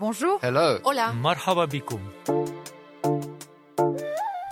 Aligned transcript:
Bonjour. 0.00 0.40
Hello. 0.42 0.78
Hola. 0.82 1.12
Marhaba 1.12 1.68
bikoum. 1.68 2.00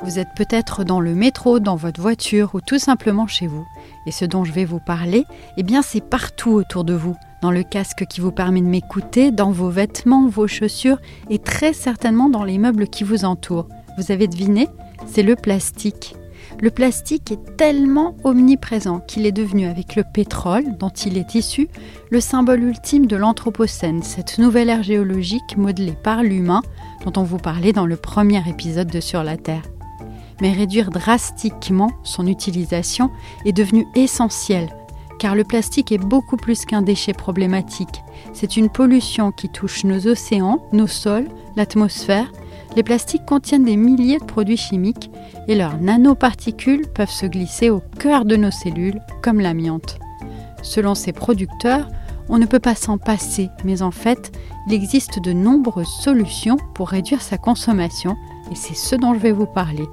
Vous 0.04 0.18
êtes 0.20 0.28
peut-être 0.36 0.84
dans 0.84 1.00
le 1.00 1.16
métro, 1.16 1.58
dans 1.58 1.74
votre 1.74 2.00
voiture 2.00 2.54
ou 2.54 2.60
tout 2.60 2.78
simplement 2.78 3.26
chez 3.26 3.48
vous. 3.48 3.66
Et 4.06 4.12
ce 4.12 4.24
dont 4.24 4.44
je 4.44 4.52
vais 4.52 4.64
vous 4.64 4.78
parler, 4.78 5.24
eh 5.56 5.64
bien 5.64 5.82
c'est 5.82 6.00
partout 6.00 6.52
autour 6.52 6.84
de 6.84 6.94
vous. 6.94 7.16
Dans 7.40 7.50
le 7.50 7.64
casque 7.64 8.06
qui 8.06 8.20
vous 8.20 8.30
permet 8.30 8.60
de 8.60 8.66
m'écouter, 8.66 9.32
dans 9.32 9.50
vos 9.50 9.68
vêtements, 9.68 10.28
vos 10.28 10.46
chaussures 10.46 10.98
et 11.28 11.40
très 11.40 11.72
certainement 11.72 12.28
dans 12.28 12.44
les 12.44 12.58
meubles 12.58 12.86
qui 12.86 13.02
vous 13.02 13.24
entourent. 13.24 13.68
Vous 13.98 14.12
avez 14.12 14.28
deviné 14.28 14.68
C'est 15.06 15.24
le 15.24 15.34
plastique. 15.34 16.14
Le 16.60 16.70
plastique 16.70 17.32
est 17.32 17.56
tellement 17.56 18.16
omniprésent 18.24 19.00
qu'il 19.00 19.26
est 19.26 19.32
devenu, 19.32 19.66
avec 19.66 19.96
le 19.96 20.04
pétrole 20.04 20.76
dont 20.78 20.90
il 20.90 21.16
est 21.16 21.34
issu, 21.34 21.68
le 22.10 22.20
symbole 22.20 22.62
ultime 22.62 23.06
de 23.06 23.16
l'Anthropocène, 23.16 24.02
cette 24.02 24.38
nouvelle 24.38 24.68
ère 24.68 24.82
géologique 24.82 25.56
modelée 25.56 25.96
par 26.02 26.22
l'humain 26.22 26.62
dont 27.04 27.20
on 27.20 27.24
vous 27.24 27.38
parlait 27.38 27.72
dans 27.72 27.86
le 27.86 27.96
premier 27.96 28.42
épisode 28.48 28.90
de 28.90 29.00
Sur 29.00 29.24
la 29.24 29.36
Terre. 29.36 29.64
Mais 30.40 30.52
réduire 30.52 30.90
drastiquement 30.90 31.90
son 32.04 32.26
utilisation 32.26 33.10
est 33.44 33.52
devenu 33.52 33.86
essentiel, 33.94 34.68
car 35.18 35.34
le 35.34 35.44
plastique 35.44 35.92
est 35.92 35.98
beaucoup 35.98 36.36
plus 36.36 36.64
qu'un 36.64 36.82
déchet 36.82 37.12
problématique. 37.12 38.02
C'est 38.32 38.56
une 38.56 38.68
pollution 38.68 39.30
qui 39.32 39.48
touche 39.48 39.84
nos 39.84 40.06
océans, 40.06 40.64
nos 40.72 40.86
sols, 40.86 41.28
l'atmosphère 41.56 42.30
les 42.76 42.82
plastiques 42.82 43.26
contiennent 43.26 43.64
des 43.64 43.76
milliers 43.76 44.18
de 44.18 44.24
produits 44.24 44.56
chimiques 44.56 45.10
et 45.48 45.54
leurs 45.54 45.78
nanoparticules 45.78 46.86
peuvent 46.94 47.10
se 47.10 47.26
glisser 47.26 47.70
au 47.70 47.80
cœur 47.98 48.24
de 48.24 48.36
nos 48.36 48.50
cellules, 48.50 49.00
comme 49.22 49.40
l'amiante. 49.40 49.98
Selon 50.62 50.94
ses 50.94 51.12
producteurs, 51.12 51.88
on 52.28 52.38
ne 52.38 52.46
peut 52.46 52.60
pas 52.60 52.74
s'en 52.74 52.98
passer, 52.98 53.50
mais 53.64 53.82
en 53.82 53.90
fait, 53.90 54.32
il 54.66 54.74
existe 54.74 55.20
de 55.20 55.32
nombreuses 55.32 55.88
solutions 55.88 56.56
pour 56.74 56.88
réduire 56.88 57.20
sa 57.20 57.36
consommation 57.36 58.16
et 58.50 58.54
c'est 58.54 58.76
ce 58.76 58.96
dont 58.96 59.12
je 59.14 59.18
vais 59.18 59.32
vous 59.32 59.46
parler. 59.46 59.84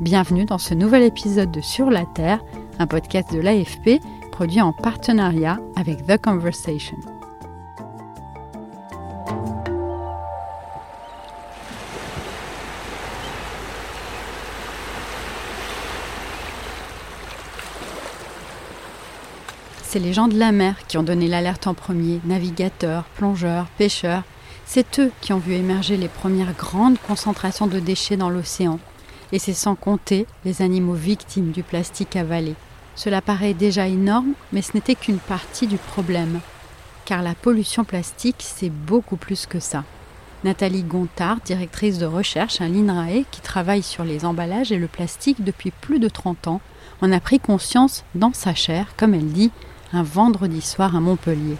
Bienvenue 0.00 0.44
dans 0.44 0.58
ce 0.58 0.74
nouvel 0.74 1.02
épisode 1.02 1.50
de 1.50 1.60
Sur 1.60 1.90
la 1.90 2.04
Terre, 2.04 2.40
un 2.78 2.86
podcast 2.86 3.32
de 3.32 3.40
l'AFP 3.40 4.00
produit 4.30 4.60
en 4.60 4.72
partenariat 4.72 5.58
avec 5.76 6.06
The 6.06 6.20
Conversation. 6.20 6.96
C'est 19.92 19.98
les 19.98 20.12
gens 20.12 20.28
de 20.28 20.38
la 20.38 20.52
mer 20.52 20.76
qui 20.86 20.98
ont 20.98 21.02
donné 21.02 21.26
l'alerte 21.26 21.66
en 21.66 21.74
premier, 21.74 22.20
navigateurs, 22.24 23.02
plongeurs, 23.16 23.66
pêcheurs. 23.76 24.22
C'est 24.64 25.00
eux 25.00 25.10
qui 25.20 25.32
ont 25.32 25.40
vu 25.40 25.54
émerger 25.54 25.96
les 25.96 26.06
premières 26.06 26.52
grandes 26.52 27.00
concentrations 27.00 27.66
de 27.66 27.80
déchets 27.80 28.16
dans 28.16 28.30
l'océan. 28.30 28.78
Et 29.32 29.40
c'est 29.40 29.52
sans 29.52 29.74
compter 29.74 30.28
les 30.44 30.62
animaux 30.62 30.94
victimes 30.94 31.50
du 31.50 31.64
plastique 31.64 32.14
avalé. 32.14 32.54
Cela 32.94 33.20
paraît 33.20 33.52
déjà 33.52 33.88
énorme, 33.88 34.34
mais 34.52 34.62
ce 34.62 34.74
n'était 34.74 34.94
qu'une 34.94 35.18
partie 35.18 35.66
du 35.66 35.76
problème. 35.76 36.38
Car 37.04 37.20
la 37.20 37.34
pollution 37.34 37.82
plastique, 37.82 38.44
c'est 38.46 38.70
beaucoup 38.70 39.16
plus 39.16 39.46
que 39.46 39.58
ça. 39.58 39.82
Nathalie 40.44 40.84
Gontard, 40.84 41.38
directrice 41.44 41.98
de 41.98 42.06
recherche 42.06 42.60
à 42.60 42.68
l'INRAE, 42.68 43.24
qui 43.32 43.40
travaille 43.40 43.82
sur 43.82 44.04
les 44.04 44.24
emballages 44.24 44.70
et 44.70 44.78
le 44.78 44.86
plastique 44.86 45.42
depuis 45.42 45.72
plus 45.72 45.98
de 45.98 46.08
30 46.08 46.46
ans, 46.46 46.60
en 47.02 47.10
a 47.10 47.18
pris 47.18 47.40
conscience 47.40 48.04
dans 48.14 48.32
sa 48.32 48.54
chair, 48.54 48.94
comme 48.96 49.14
elle 49.14 49.32
dit, 49.32 49.50
un 49.92 50.02
vendredi 50.02 50.60
soir 50.60 50.94
à 50.94 51.00
Montpellier. 51.00 51.56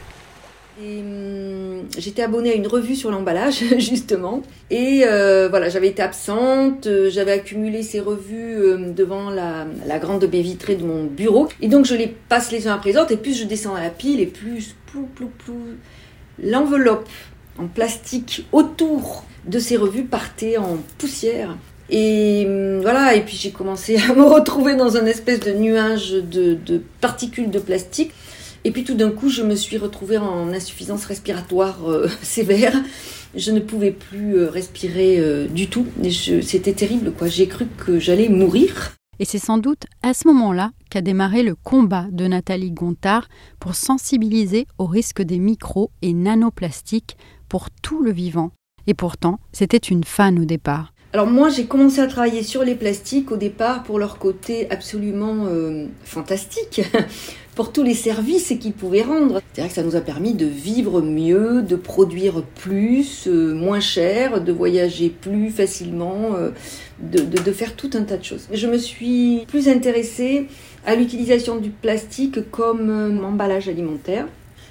Hum, 0.83 1.83
j'étais 1.99 2.23
abonnée 2.23 2.53
à 2.53 2.55
une 2.55 2.67
revue 2.67 2.97
sur 2.97 3.11
l'emballage, 3.11 3.63
justement. 3.79 4.43
Et 4.71 5.03
euh, 5.05 5.49
voilà, 5.51 5.69
j'avais 5.69 5.89
été 5.89 6.01
absente, 6.03 6.87
euh, 6.87 7.11
j'avais 7.11 7.33
accumulé 7.33 7.83
ces 7.83 8.01
revues 8.01 8.57
euh, 8.57 8.93
devant 8.93 9.31
la, 9.31 9.67
grande 9.99 10.25
baie 10.25 10.41
vitrée 10.41 10.77
de 10.77 10.85
mon 10.85 11.05
bureau. 11.05 11.49
Et 11.61 11.69
donc, 11.69 11.85
je 11.85 11.95
les 11.95 12.07
passe 12.07 12.51
les 12.51 12.67
uns 12.67 12.75
après 12.75 12.93
les 12.93 12.99
autres, 12.99 13.13
et 13.13 13.19
plus 13.19 13.39
je 13.39 13.45
descends 13.45 13.75
à 13.75 13.83
la 13.83 13.91
pile, 13.91 14.21
et 14.21 14.27
plus, 14.27 14.75
plus 14.87 15.35
l'enveloppe 16.43 17.09
en 17.59 17.67
plastique 17.67 18.47
autour 18.53 19.25
de 19.47 19.59
ces 19.59 19.77
revues 19.77 20.05
partait 20.05 20.57
en 20.57 20.79
poussière. 20.97 21.57
Et 21.91 22.47
hum, 22.47 22.81
voilà, 22.81 23.15
et 23.15 23.23
puis 23.23 23.37
j'ai 23.37 23.51
commencé 23.51 23.97
à 23.97 24.15
me 24.15 24.23
retrouver 24.23 24.77
dans 24.77 24.97
un 24.97 25.07
espèce 25.07 25.41
de 25.41 25.53
nuage 25.53 26.13
de, 26.13 26.83
particules 27.01 27.51
de 27.51 27.59
plastique. 27.59 28.13
Et 28.65 28.71
puis 28.73 28.85
tout 28.85 28.95
d'un 28.95 29.11
coup, 29.11 29.29
je 29.29 29.43
me 29.43 29.55
suis 29.55 29.79
retrouvée 29.79 30.19
en 30.19 30.53
insuffisance 30.53 31.05
respiratoire 31.05 31.91
euh, 31.91 32.09
sévère. 32.23 32.75
Je 33.35 33.53
ne 33.53 33.61
pouvais 33.61 33.93
plus 33.93 34.37
euh, 34.37 34.51
respirer 34.51 35.19
euh, 35.19 35.47
du 35.47 35.69
tout. 35.69 35.87
C'était 36.43 36.73
terrible, 36.73 37.13
quoi. 37.13 37.29
J'ai 37.29 37.47
cru 37.47 37.67
que 37.79 37.99
j'allais 37.99 38.29
mourir. 38.29 38.93
Et 39.19 39.25
c'est 39.25 39.39
sans 39.39 39.59
doute 39.59 39.85
à 40.03 40.15
ce 40.15 40.27
moment-là 40.29 40.73
qu'a 40.91 41.03
démarré 41.03 41.43
le 41.43 41.55
combat 41.55 42.07
de 42.11 42.27
Nathalie 42.27 42.71
Gontard 42.71 43.29
pour 43.61 43.75
sensibiliser 43.75 44.67
au 44.79 44.87
risque 44.87 45.21
des 45.21 45.39
micros 45.39 45.91
et 46.01 46.15
nanoplastiques 46.15 47.17
pour 47.49 47.69
tout 47.83 48.03
le 48.03 48.13
vivant. 48.13 48.53
Et 48.87 48.95
pourtant, 48.95 49.39
c'était 49.53 49.77
une 49.77 50.05
fan 50.05 50.39
au 50.39 50.45
départ. 50.45 50.93
Alors 51.13 51.27
moi 51.27 51.49
j'ai 51.49 51.65
commencé 51.65 52.01
à 52.01 52.07
travailler 52.07 52.45
sur 52.45 52.63
les 52.63 52.77
plastiques 52.77 53.33
au 53.33 53.37
départ 53.37 53.83
pour 53.83 53.99
leur 53.99 54.19
côté 54.19 54.71
absolument 54.71 55.47
euh, 55.49 55.87
fantastique, 56.05 56.83
pour 57.57 57.73
tous 57.73 57.83
les 57.83 57.95
services 57.95 58.55
qu'ils 58.61 58.73
pouvaient 58.73 59.03
rendre. 59.03 59.41
C'est-à-dire 59.53 59.71
que 59.71 59.75
ça 59.75 59.83
nous 59.83 59.97
a 59.97 60.03
permis 60.03 60.35
de 60.35 60.47
vivre 60.47 61.03
mieux, 61.03 61.63
de 61.63 61.75
produire 61.75 62.45
plus, 62.45 63.27
euh, 63.27 63.53
moins 63.55 63.81
cher, 63.81 64.41
de 64.41 64.53
voyager 64.53 65.09
plus 65.09 65.51
facilement, 65.51 66.37
euh, 66.39 66.51
de, 67.01 67.23
de, 67.23 67.53
faire 67.53 67.75
tout 67.75 67.91
un 67.95 68.03
tas 68.03 68.17
de 68.17 68.25
choses. 68.25 68.47
Je 68.53 68.69
me 68.69 68.79
suis 68.79 69.47
plus 69.49 69.69
intéressée 69.69 70.47
à 70.87 70.95
l'utilisation 70.95 71.57
du 71.57 71.71
plastique 71.71 72.53
comme 72.53 73.21
emballage 73.25 73.69
alimentaire 73.69 74.29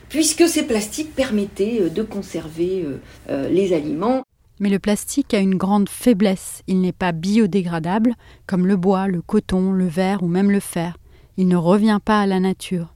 puisque 0.07 0.47
ces 0.47 0.63
plastiques 0.63 1.13
permettaient 1.13 1.81
de 1.93 2.01
conserver 2.01 2.83
les 3.27 3.73
aliments. 3.73 4.23
Mais 4.59 4.69
le 4.69 4.79
plastique 4.79 5.33
a 5.33 5.39
une 5.39 5.55
grande 5.55 5.89
faiblesse. 5.89 6.63
Il 6.67 6.81
n'est 6.81 6.91
pas 6.91 7.11
biodégradable, 7.11 8.15
comme 8.45 8.67
le 8.67 8.75
bois, 8.75 9.07
le 9.07 9.21
coton, 9.21 9.71
le 9.71 9.87
verre 9.87 10.23
ou 10.23 10.27
même 10.27 10.51
le 10.51 10.59
fer. 10.59 10.97
Il 11.37 11.47
ne 11.47 11.55
revient 11.55 11.99
pas 12.03 12.21
à 12.21 12.25
la 12.25 12.39
nature. 12.39 12.93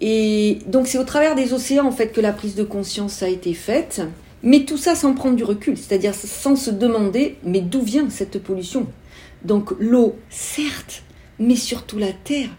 Et 0.00 0.58
donc 0.66 0.88
c'est 0.88 0.98
au 0.98 1.04
travers 1.04 1.34
des 1.34 1.52
océans 1.52 1.86
en 1.86 1.92
fait 1.92 2.08
que 2.08 2.20
la 2.20 2.32
prise 2.32 2.54
de 2.54 2.64
conscience 2.64 3.22
a 3.22 3.28
été 3.28 3.54
faite, 3.54 4.02
mais 4.42 4.64
tout 4.64 4.76
ça 4.76 4.94
sans 4.94 5.14
prendre 5.14 5.36
du 5.36 5.44
recul, 5.44 5.76
c'est-à-dire 5.78 6.14
sans 6.14 6.56
se 6.56 6.70
demander 6.70 7.38
mais 7.44 7.60
d'où 7.60 7.80
vient 7.80 8.10
cette 8.10 8.42
pollution? 8.42 8.86
Donc 9.44 9.70
l'eau, 9.78 10.16
certes, 10.28 11.02
mais 11.38 11.56
surtout 11.56 11.98
la 11.98 12.12
terre. 12.12 12.50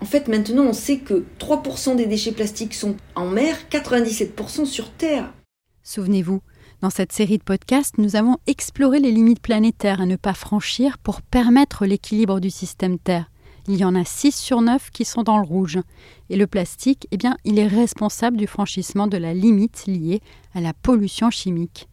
En 0.00 0.04
fait, 0.04 0.26
maintenant, 0.26 0.64
on 0.64 0.72
sait 0.72 0.98
que 0.98 1.24
3% 1.38 1.94
des 1.94 2.06
déchets 2.06 2.32
plastiques 2.32 2.74
sont 2.74 2.96
en 3.14 3.26
mer, 3.26 3.56
97% 3.70 4.64
sur 4.64 4.90
terre. 4.90 5.32
Souvenez-vous, 5.84 6.40
dans 6.82 6.90
cette 6.90 7.12
série 7.12 7.38
de 7.38 7.44
podcasts, 7.44 7.96
nous 7.98 8.16
avons 8.16 8.38
exploré 8.48 8.98
les 8.98 9.12
limites 9.12 9.40
planétaires 9.40 10.00
à 10.00 10.06
ne 10.06 10.16
pas 10.16 10.34
franchir 10.34 10.98
pour 10.98 11.22
permettre 11.22 11.86
l'équilibre 11.86 12.40
du 12.40 12.50
système 12.50 12.98
Terre. 12.98 13.30
Il 13.68 13.76
y 13.76 13.84
en 13.84 13.94
a 13.94 14.04
6 14.04 14.34
sur 14.34 14.60
9 14.60 14.90
qui 14.90 15.04
sont 15.04 15.22
dans 15.22 15.38
le 15.38 15.46
rouge. 15.46 15.78
Et 16.28 16.34
le 16.34 16.48
plastique, 16.48 17.06
eh 17.12 17.16
bien, 17.16 17.36
il 17.44 17.60
est 17.60 17.68
responsable 17.68 18.36
du 18.36 18.48
franchissement 18.48 19.06
de 19.06 19.16
la 19.16 19.32
limite 19.32 19.84
liée 19.86 20.20
à 20.54 20.60
la 20.60 20.72
pollution 20.74 21.30
chimique. 21.30 21.88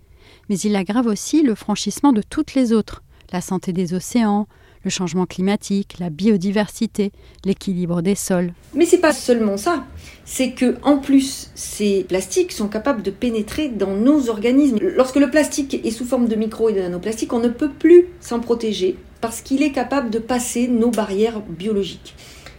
Mais 0.50 0.58
il 0.58 0.76
aggrave 0.76 1.06
aussi 1.06 1.44
le 1.44 1.54
franchissement 1.54 2.12
de 2.12 2.24
toutes 2.24 2.56
les 2.56 2.74
autres, 2.74 3.04
la 3.32 3.42
santé 3.42 3.74
des 3.74 3.94
océans, 3.94 4.48
le 4.84 4.90
changement 4.90 5.26
climatique, 5.26 5.96
la 6.00 6.10
biodiversité, 6.10 7.12
l'équilibre 7.46 8.02
des 8.02 8.16
sols. 8.16 8.54
Mais 8.74 8.86
c'est 8.86 9.00
pas 9.00 9.14
seulement 9.14 9.58
ça, 9.58 9.86
c'est 10.26 10.52
que 10.52 10.76
en 10.84 10.98
plus 10.98 11.52
ces 11.56 12.06
plastiques 12.08 12.52
sont 12.52 12.68
capables 12.68 13.02
de 13.02 13.12
pénétrer 13.12 13.70
dans 13.70 13.96
nos 13.96 14.30
organismes. 14.30 14.78
Lorsque 14.82 15.18
le 15.18 15.30
plastique 15.30 15.82
est 15.84 15.92
sous 15.92 16.06
forme 16.06 16.28
de 16.28 16.36
micro 16.36 16.70
et 16.70 16.74
de 16.74 16.80
nanoplastiques, 16.80 17.34
on 17.34 17.40
ne 17.40 17.50
peut 17.50 17.72
plus 17.72 18.08
s'en 18.22 18.40
protéger 18.40 18.98
parce 19.22 19.42
qu'il 19.42 19.64
est 19.64 19.72
capable 19.72 20.10
de 20.10 20.20
passer 20.20 20.68
nos 20.68 20.92
barrières 20.92 21.42
biologiques. 21.42 22.16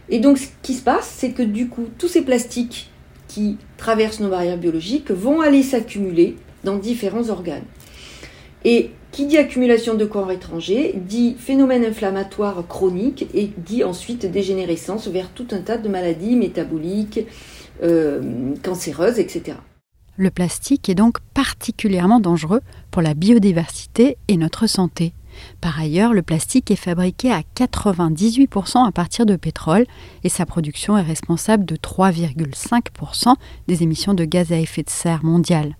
Et 0.09 0.19
donc 0.19 0.37
ce 0.37 0.47
qui 0.61 0.73
se 0.73 0.83
passe, 0.83 1.11
c'est 1.17 1.31
que 1.31 1.43
du 1.43 1.69
coup 1.69 1.87
tous 1.97 2.07
ces 2.07 2.21
plastiques 2.21 2.89
qui 3.27 3.57
traversent 3.77 4.19
nos 4.19 4.29
barrières 4.29 4.57
biologiques 4.57 5.09
vont 5.09 5.41
aller 5.41 5.63
s'accumuler 5.63 6.35
dans 6.63 6.77
différents 6.77 7.29
organes. 7.29 7.63
Et 8.63 8.91
qui 9.11 9.25
dit 9.25 9.37
accumulation 9.37 9.95
de 9.95 10.05
corps 10.05 10.31
étrangers 10.31 10.93
dit 10.95 11.35
phénomène 11.37 11.85
inflammatoire 11.85 12.65
chronique 12.67 13.27
et 13.33 13.51
dit 13.57 13.83
ensuite 13.83 14.25
dégénérescence 14.25 15.07
vers 15.07 15.29
tout 15.29 15.47
un 15.51 15.59
tas 15.59 15.77
de 15.77 15.89
maladies 15.89 16.35
métaboliques, 16.35 17.21
euh, 17.83 18.53
cancéreuses, 18.63 19.19
etc. 19.19 19.57
Le 20.17 20.29
plastique 20.29 20.87
est 20.89 20.95
donc 20.95 21.17
particulièrement 21.33 22.19
dangereux 22.19 22.61
pour 22.91 23.01
la 23.01 23.13
biodiversité 23.13 24.17
et 24.27 24.37
notre 24.37 24.67
santé. 24.67 25.13
Par 25.61 25.79
ailleurs, 25.79 26.13
le 26.13 26.21
plastique 26.21 26.71
est 26.71 26.75
fabriqué 26.75 27.31
à 27.31 27.41
98% 27.55 28.87
à 28.87 28.91
partir 28.91 29.25
de 29.25 29.35
pétrole 29.35 29.85
et 30.23 30.29
sa 30.29 30.45
production 30.45 30.97
est 30.97 31.01
responsable 31.01 31.65
de 31.65 31.75
3,5% 31.75 33.35
des 33.67 33.83
émissions 33.83 34.13
de 34.13 34.25
gaz 34.25 34.51
à 34.51 34.59
effet 34.59 34.83
de 34.83 34.89
serre 34.89 35.23
mondiales. 35.23 35.75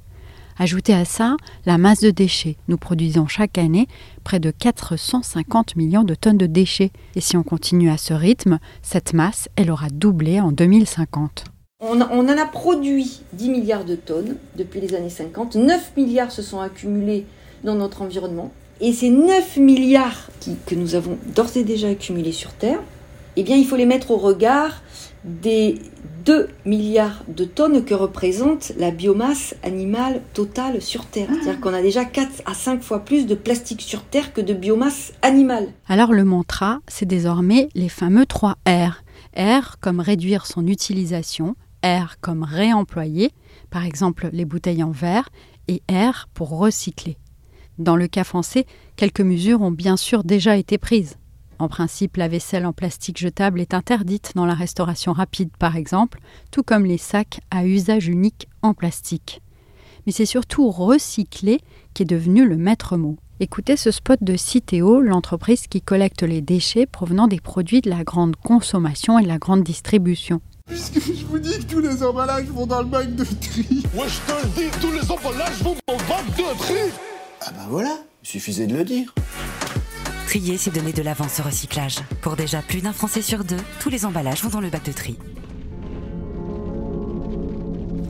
Ajoutez 0.61 0.93
à 0.93 1.05
ça 1.05 1.37
la 1.65 1.79
masse 1.79 2.01
de 2.01 2.11
déchets. 2.11 2.55
Nous 2.67 2.77
produisons 2.77 3.25
chaque 3.25 3.57
année 3.57 3.87
près 4.23 4.39
de 4.39 4.51
450 4.51 5.75
millions 5.75 6.03
de 6.03 6.13
tonnes 6.13 6.37
de 6.37 6.45
déchets. 6.45 6.91
Et 7.15 7.19
si 7.19 7.35
on 7.35 7.41
continue 7.41 7.89
à 7.89 7.97
ce 7.97 8.13
rythme, 8.13 8.59
cette 8.83 9.15
masse, 9.15 9.49
elle 9.55 9.71
aura 9.71 9.89
doublé 9.89 10.39
en 10.39 10.51
2050. 10.51 11.45
On, 11.79 11.99
en 11.99 12.27
a 12.27 12.45
produit 12.45 13.21
10 13.33 13.49
milliards 13.49 13.85
de 13.85 13.95
tonnes 13.95 14.35
depuis 14.55 14.79
les 14.81 14.93
années 14.93 15.09
50. 15.09 15.55
9 15.55 15.93
milliards 15.97 16.31
se 16.31 16.43
sont 16.43 16.59
accumulés 16.59 17.25
dans 17.63 17.73
notre 17.73 18.03
environnement. 18.03 18.51
Et 18.81 18.93
ces 18.93 19.09
9 19.09 19.57
milliards 19.57 20.29
que 20.67 20.75
nous 20.75 20.93
avons 20.93 21.17
d'ores 21.35 21.57
et 21.57 21.63
déjà 21.63 21.87
accumulés 21.87 22.33
sur 22.33 22.51
Terre, 22.51 22.81
eh 23.35 23.41
bien, 23.41 23.55
il 23.55 23.65
faut 23.65 23.77
les 23.77 23.87
mettre 23.87 24.11
au 24.11 24.17
regard 24.17 24.83
des 25.23 25.79
2 26.25 26.49
milliards 26.65 27.23
de 27.27 27.45
tonnes 27.45 27.83
que 27.83 27.93
représente 27.93 28.73
la 28.77 28.91
biomasse 28.91 29.55
animale 29.63 30.21
totale 30.33 30.81
sur 30.81 31.05
Terre. 31.05 31.27
Ah. 31.29 31.33
C'est-à-dire 31.33 31.61
qu'on 31.61 31.73
a 31.73 31.81
déjà 31.81 32.05
4 32.05 32.43
à 32.45 32.53
5 32.53 32.81
fois 32.81 32.99
plus 32.99 33.25
de 33.25 33.35
plastique 33.35 33.81
sur 33.81 34.03
Terre 34.03 34.33
que 34.33 34.41
de 34.41 34.53
biomasse 34.53 35.13
animale. 35.21 35.67
Alors 35.87 36.13
le 36.13 36.23
mantra, 36.23 36.79
c'est 36.87 37.05
désormais 37.05 37.69
les 37.75 37.89
fameux 37.89 38.25
3 38.25 38.57
R. 38.67 39.03
R 39.37 39.79
comme 39.79 39.99
réduire 39.99 40.45
son 40.45 40.67
utilisation, 40.67 41.55
R 41.83 42.19
comme 42.19 42.43
réemployer, 42.43 43.31
par 43.69 43.85
exemple 43.85 44.29
les 44.33 44.45
bouteilles 44.45 44.83
en 44.83 44.91
verre, 44.91 45.29
et 45.67 45.81
R 45.89 46.27
pour 46.33 46.57
recycler. 46.57 47.17
Dans 47.77 47.95
le 47.95 48.07
cas 48.07 48.23
français, 48.23 48.65
quelques 48.95 49.21
mesures 49.21 49.61
ont 49.61 49.71
bien 49.71 49.97
sûr 49.97 50.23
déjà 50.23 50.57
été 50.57 50.77
prises. 50.77 51.17
En 51.61 51.67
principe, 51.67 52.17
la 52.17 52.27
vaisselle 52.27 52.65
en 52.65 52.73
plastique 52.73 53.19
jetable 53.19 53.61
est 53.61 53.75
interdite 53.75 54.31
dans 54.33 54.47
la 54.47 54.55
restauration 54.55 55.13
rapide, 55.13 55.51
par 55.59 55.75
exemple, 55.75 56.19
tout 56.49 56.63
comme 56.63 56.87
les 56.87 56.97
sacs 56.97 57.39
à 57.51 57.67
usage 57.67 58.07
unique 58.07 58.47
en 58.63 58.73
plastique. 58.73 59.43
Mais 60.03 60.11
c'est 60.11 60.25
surtout 60.25 60.71
recycler 60.71 61.61
qui 61.93 62.01
est 62.01 62.07
devenu 62.07 62.47
le 62.47 62.57
maître 62.57 62.97
mot. 62.97 63.17
Écoutez 63.39 63.77
ce 63.77 63.91
spot 63.91 64.17
de 64.23 64.35
Citeo, 64.37 65.01
l'entreprise 65.01 65.67
qui 65.67 65.83
collecte 65.83 66.23
les 66.23 66.41
déchets 66.41 66.87
provenant 66.87 67.27
des 67.27 67.39
produits 67.39 67.81
de 67.81 67.91
la 67.91 68.03
grande 68.03 68.37
consommation 68.37 69.19
et 69.19 69.23
de 69.23 69.27
la 69.27 69.37
grande 69.37 69.61
distribution. 69.61 70.41
Puisque 70.65 70.99
je 70.99 71.25
vous 71.27 71.37
dis 71.37 71.59
que 71.59 71.73
tous 71.73 71.79
les 71.79 72.01
emballages 72.01 72.45
vont 72.45 72.65
dans 72.65 72.79
le 72.79 72.87
bac 72.87 73.15
de 73.15 73.23
tri. 73.23 73.83
Ouais, 73.93 74.07
je 74.07 74.33
te 74.33 74.41
le 74.41 74.49
dis, 74.55 74.79
tous 74.81 74.91
les 74.91 75.11
emballages 75.11 75.61
vont 75.61 75.75
dans 75.87 75.93
le 75.93 76.09
bac 76.09 76.25
de 76.35 76.57
tri. 76.57 76.73
Ah 77.41 77.51
bah 77.51 77.67
voilà, 77.69 77.99
il 78.23 78.27
suffisait 78.27 78.65
de 78.65 78.75
le 78.75 78.83
dire. 78.83 79.13
Trier, 80.31 80.55
c'est 80.55 80.73
donner 80.73 80.93
de 80.93 81.01
l'avance 81.01 81.41
au 81.41 81.43
recyclage. 81.43 81.97
Pour 82.21 82.37
déjà 82.37 82.61
plus 82.61 82.79
d'un 82.79 82.93
Français 82.93 83.21
sur 83.21 83.43
deux, 83.43 83.59
tous 83.81 83.89
les 83.89 84.05
emballages 84.05 84.41
vont 84.41 84.49
dans 84.49 84.61
le 84.61 84.69
bac 84.69 84.85
de 84.85 84.93
tri. 84.93 85.17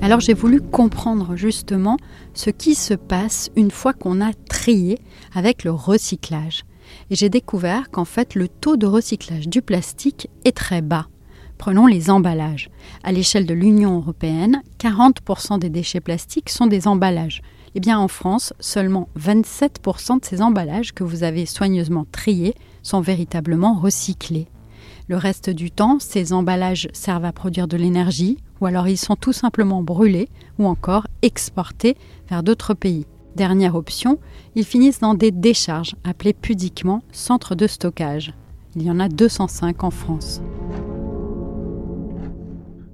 Alors 0.04 0.20
j'ai 0.20 0.36
voulu 0.36 0.62
comprendre 0.62 1.36
justement 1.36 1.98
ce 2.36 2.52
qui 2.52 2.76
se 2.76 2.94
passe 2.94 3.50
une 3.56 3.72
fois 3.72 3.94
qu'on 3.94 4.22
a 4.22 4.34
trié 4.34 5.00
avec 5.34 5.64
le 5.64 5.72
recyclage. 5.72 6.62
Et 7.10 7.16
j'ai 7.16 7.30
découvert 7.30 7.90
qu'en 7.90 8.06
fait 8.06 8.36
le 8.36 8.48
taux 8.48 8.78
de 8.78 8.86
recyclage 8.86 9.48
du 9.48 9.64
plastique 9.64 10.30
est 10.46 10.56
très 10.56 10.84
bas. 10.84 11.08
Prenons 11.58 11.88
les 11.88 12.12
emballages. 12.12 12.70
À 13.04 13.12
l'échelle 13.12 13.48
de 13.48 13.56
l'Union 13.56 13.98
européenne, 13.98 14.62
40% 14.78 15.58
des 15.58 15.72
déchets 15.72 16.02
plastiques 16.02 16.52
sont 16.52 16.68
des 16.68 16.88
emballages. 16.88 17.42
Eh 17.74 17.80
bien, 17.80 17.98
en 18.00 18.10
France, 18.10 18.54
seulement 18.60 19.08
27% 19.18 20.20
de 20.20 20.26
ces 20.26 20.42
emballages 20.42 20.94
que 20.94 21.06
vous 21.06 21.24
avez 21.24 21.46
soigneusement 21.46 22.06
triés 22.12 22.54
sont 22.84 23.00
véritablement 23.00 23.76
recyclés. 23.76 24.48
Le 25.08 25.16
reste 25.16 25.50
du 25.50 25.72
temps, 25.72 25.98
ces 26.00 26.34
emballages 26.34 26.90
servent 26.92 27.26
à 27.26 27.32
produire 27.32 27.68
de 27.68 27.78
l'énergie, 27.78 28.38
ou 28.60 28.66
alors 28.66 28.88
ils 28.88 28.98
sont 28.98 29.16
tout 29.16 29.34
simplement 29.34 29.82
brûlés, 29.82 30.28
ou 30.60 30.66
encore 30.66 31.08
exportés 31.22 31.96
vers 32.30 32.44
d'autres 32.44 32.74
pays. 32.74 33.06
Dernière 33.36 33.76
option, 33.76 34.20
ils 34.56 34.66
finissent 34.66 35.00
dans 35.00 35.14
des 35.14 35.32
décharges, 35.32 35.96
appelées 36.04 36.34
pudiquement 36.34 37.02
centres 37.14 37.56
de 37.56 37.68
stockage. 37.68 38.34
Il 38.76 38.84
y 38.84 38.92
en 38.92 39.00
a 39.00 39.08
205 39.08 39.84
en 39.86 39.92
France. 39.92 40.42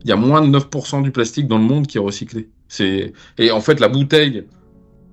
Il 0.04 0.10
y 0.10 0.14
a 0.14 0.16
moins 0.16 0.42
de 0.48 0.56
9% 0.56 1.02
du 1.02 1.12
plastique 1.12 1.48
dans 1.48 1.58
le 1.58 1.64
monde 1.64 1.88
qui 1.88 1.98
est 1.98 2.02
recyclé. 2.02 2.50
Et 2.80 3.52
en 3.52 3.60
fait, 3.60 3.80
la 3.80 3.90
bouteille 3.90 4.46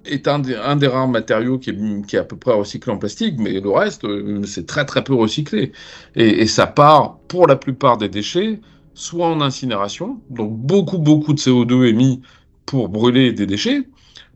est 0.06 0.28
un 0.28 0.38
des, 0.38 0.54
un 0.54 0.76
des, 0.76 0.86
rares 0.86 1.08
matériaux 1.08 1.58
qui 1.58 1.70
est, 1.70 2.06
qui 2.06 2.16
est, 2.16 2.18
à 2.18 2.24
peu 2.24 2.36
près 2.36 2.52
recyclé 2.52 2.92
en 2.92 2.98
plastique, 2.98 3.36
mais 3.38 3.60
le 3.60 3.70
reste, 3.70 4.04
euh, 4.04 4.42
c'est 4.44 4.66
très 4.66 4.84
très 4.84 5.04
peu 5.04 5.14
recyclé. 5.14 5.72
Et, 6.14 6.42
et, 6.42 6.46
ça 6.46 6.66
part, 6.66 7.18
pour 7.28 7.46
la 7.46 7.56
plupart 7.56 7.96
des 7.98 8.08
déchets, 8.08 8.60
soit 8.94 9.26
en 9.26 9.40
incinération, 9.40 10.20
donc 10.30 10.52
beaucoup 10.56 10.98
beaucoup 10.98 11.32
de 11.34 11.38
CO2 11.40 11.86
émis 11.88 12.22
pour 12.66 12.88
brûler 12.88 13.32
des 13.32 13.46
déchets, 13.46 13.82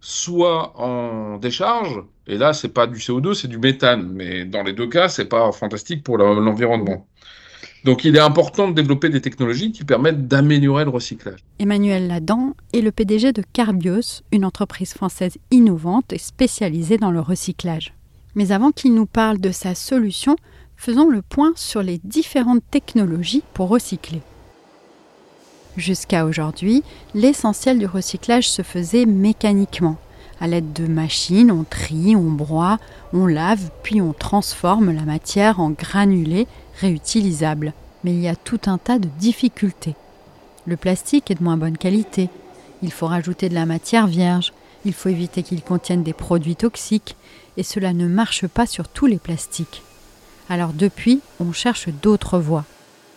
soit 0.01 0.79
en 0.81 1.39
décharge, 1.39 2.03
et 2.27 2.39
là 2.39 2.53
c'est 2.53 2.69
pas 2.69 2.87
du 2.87 2.99
CO2, 2.99 3.35
c'est 3.35 3.49
du 3.49 3.59
méthane, 3.59 4.11
mais 4.13 4.45
dans 4.45 4.63
les 4.63 4.73
deux 4.73 4.89
cas, 4.89 5.09
c'est 5.09 5.27
pas 5.27 5.51
fantastique 5.53 6.03
pour 6.05 6.19
l'environnement. 6.19 7.07
Donc 7.89 8.05
il 8.05 8.17
est 8.17 8.21
important 8.21 8.69
de 8.69 8.75
développer 8.75 9.09
des 9.09 9.23
technologies 9.23 9.73
qui 9.73 9.83
permettent 9.83 10.29
d'améliorer 10.29 10.85
le 10.85 10.91
recyclage. 10.91 11.39
Emmanuel 11.59 12.07
Ladan 12.07 12.55
est 12.75 12.83
le 12.83 12.93
PDG 12.93 13.33
de 13.33 13.43
Carbios, 13.55 14.21
une 14.31 14.45
entreprise 14.45 14.93
française 14.93 15.39
innovante 15.51 16.13
et 16.13 16.19
spécialisée 16.19 16.99
dans 16.99 17.11
le 17.11 17.21
recyclage. 17.21 17.95
Mais 18.35 18.53
avant 18.53 18.73
qu'il 18.73 18.95
nous 18.95 19.07
parle 19.07 19.39
de 19.39 19.53
sa 19.53 19.75
solution, 19.75 20.37
faisons 20.77 21.09
le 21.09 21.23
point 21.23 21.53
sur 21.57 21.83
les 21.83 21.99
différentes 22.05 22.63
technologies 22.71 23.43
pour 23.55 23.71
recycler. 23.71 24.21
Jusqu'à 25.79 26.27
aujourd'hui, 26.27 26.83
l'essentiel 27.15 27.79
du 27.79 27.87
recyclage 27.87 28.51
se 28.51 28.61
faisait 28.61 29.07
mécaniquement. 29.07 29.97
À 30.43 30.47
l'aide 30.47 30.75
de 30.75 30.87
machines, 30.87 31.51
on 31.51 31.65
trie, 31.65 32.15
on 32.15 32.31
broie, 32.31 32.79
on 33.15 33.25
lave, 33.25 33.71
puis 33.83 34.03
on 34.03 34.13
transforme 34.13 34.93
la 34.93 35.05
matière 35.05 35.59
en 35.59 35.71
granulés 35.71 36.47
réutilisable. 36.81 37.73
Mais 38.05 38.13
il 38.13 38.21
y 38.21 38.29
a 38.29 38.37
tout 38.37 38.61
un 38.67 38.79
tas 38.79 38.99
de 38.99 39.09
difficultés. 39.19 39.97
Le 40.67 40.77
plastique 40.77 41.31
est 41.31 41.37
de 41.37 41.43
moins 41.43 41.57
bonne 41.57 41.79
qualité. 41.79 42.31
Il 42.83 42.93
faut 42.93 43.07
rajouter 43.07 43.49
de 43.49 43.55
la 43.55 43.67
matière 43.67 44.07
vierge. 44.07 44.53
Il 44.85 44.93
faut 44.93 45.09
éviter 45.09 45.43
qu'il 45.43 45.63
contienne 45.63 46.03
des 46.03 46.13
produits 46.13 46.57
toxiques. 46.57 47.17
Et 47.57 47.63
cela 47.63 47.93
ne 47.93 48.07
marche 48.07 48.47
pas 48.47 48.67
sur 48.67 48.89
tous 48.89 49.07
les 49.07 49.19
plastiques. 49.19 49.83
Alors 50.49 50.73
depuis, 50.73 51.21
on 51.41 51.53
cherche 51.53 51.89
d'autres 51.89 52.39
voies. 52.39 52.65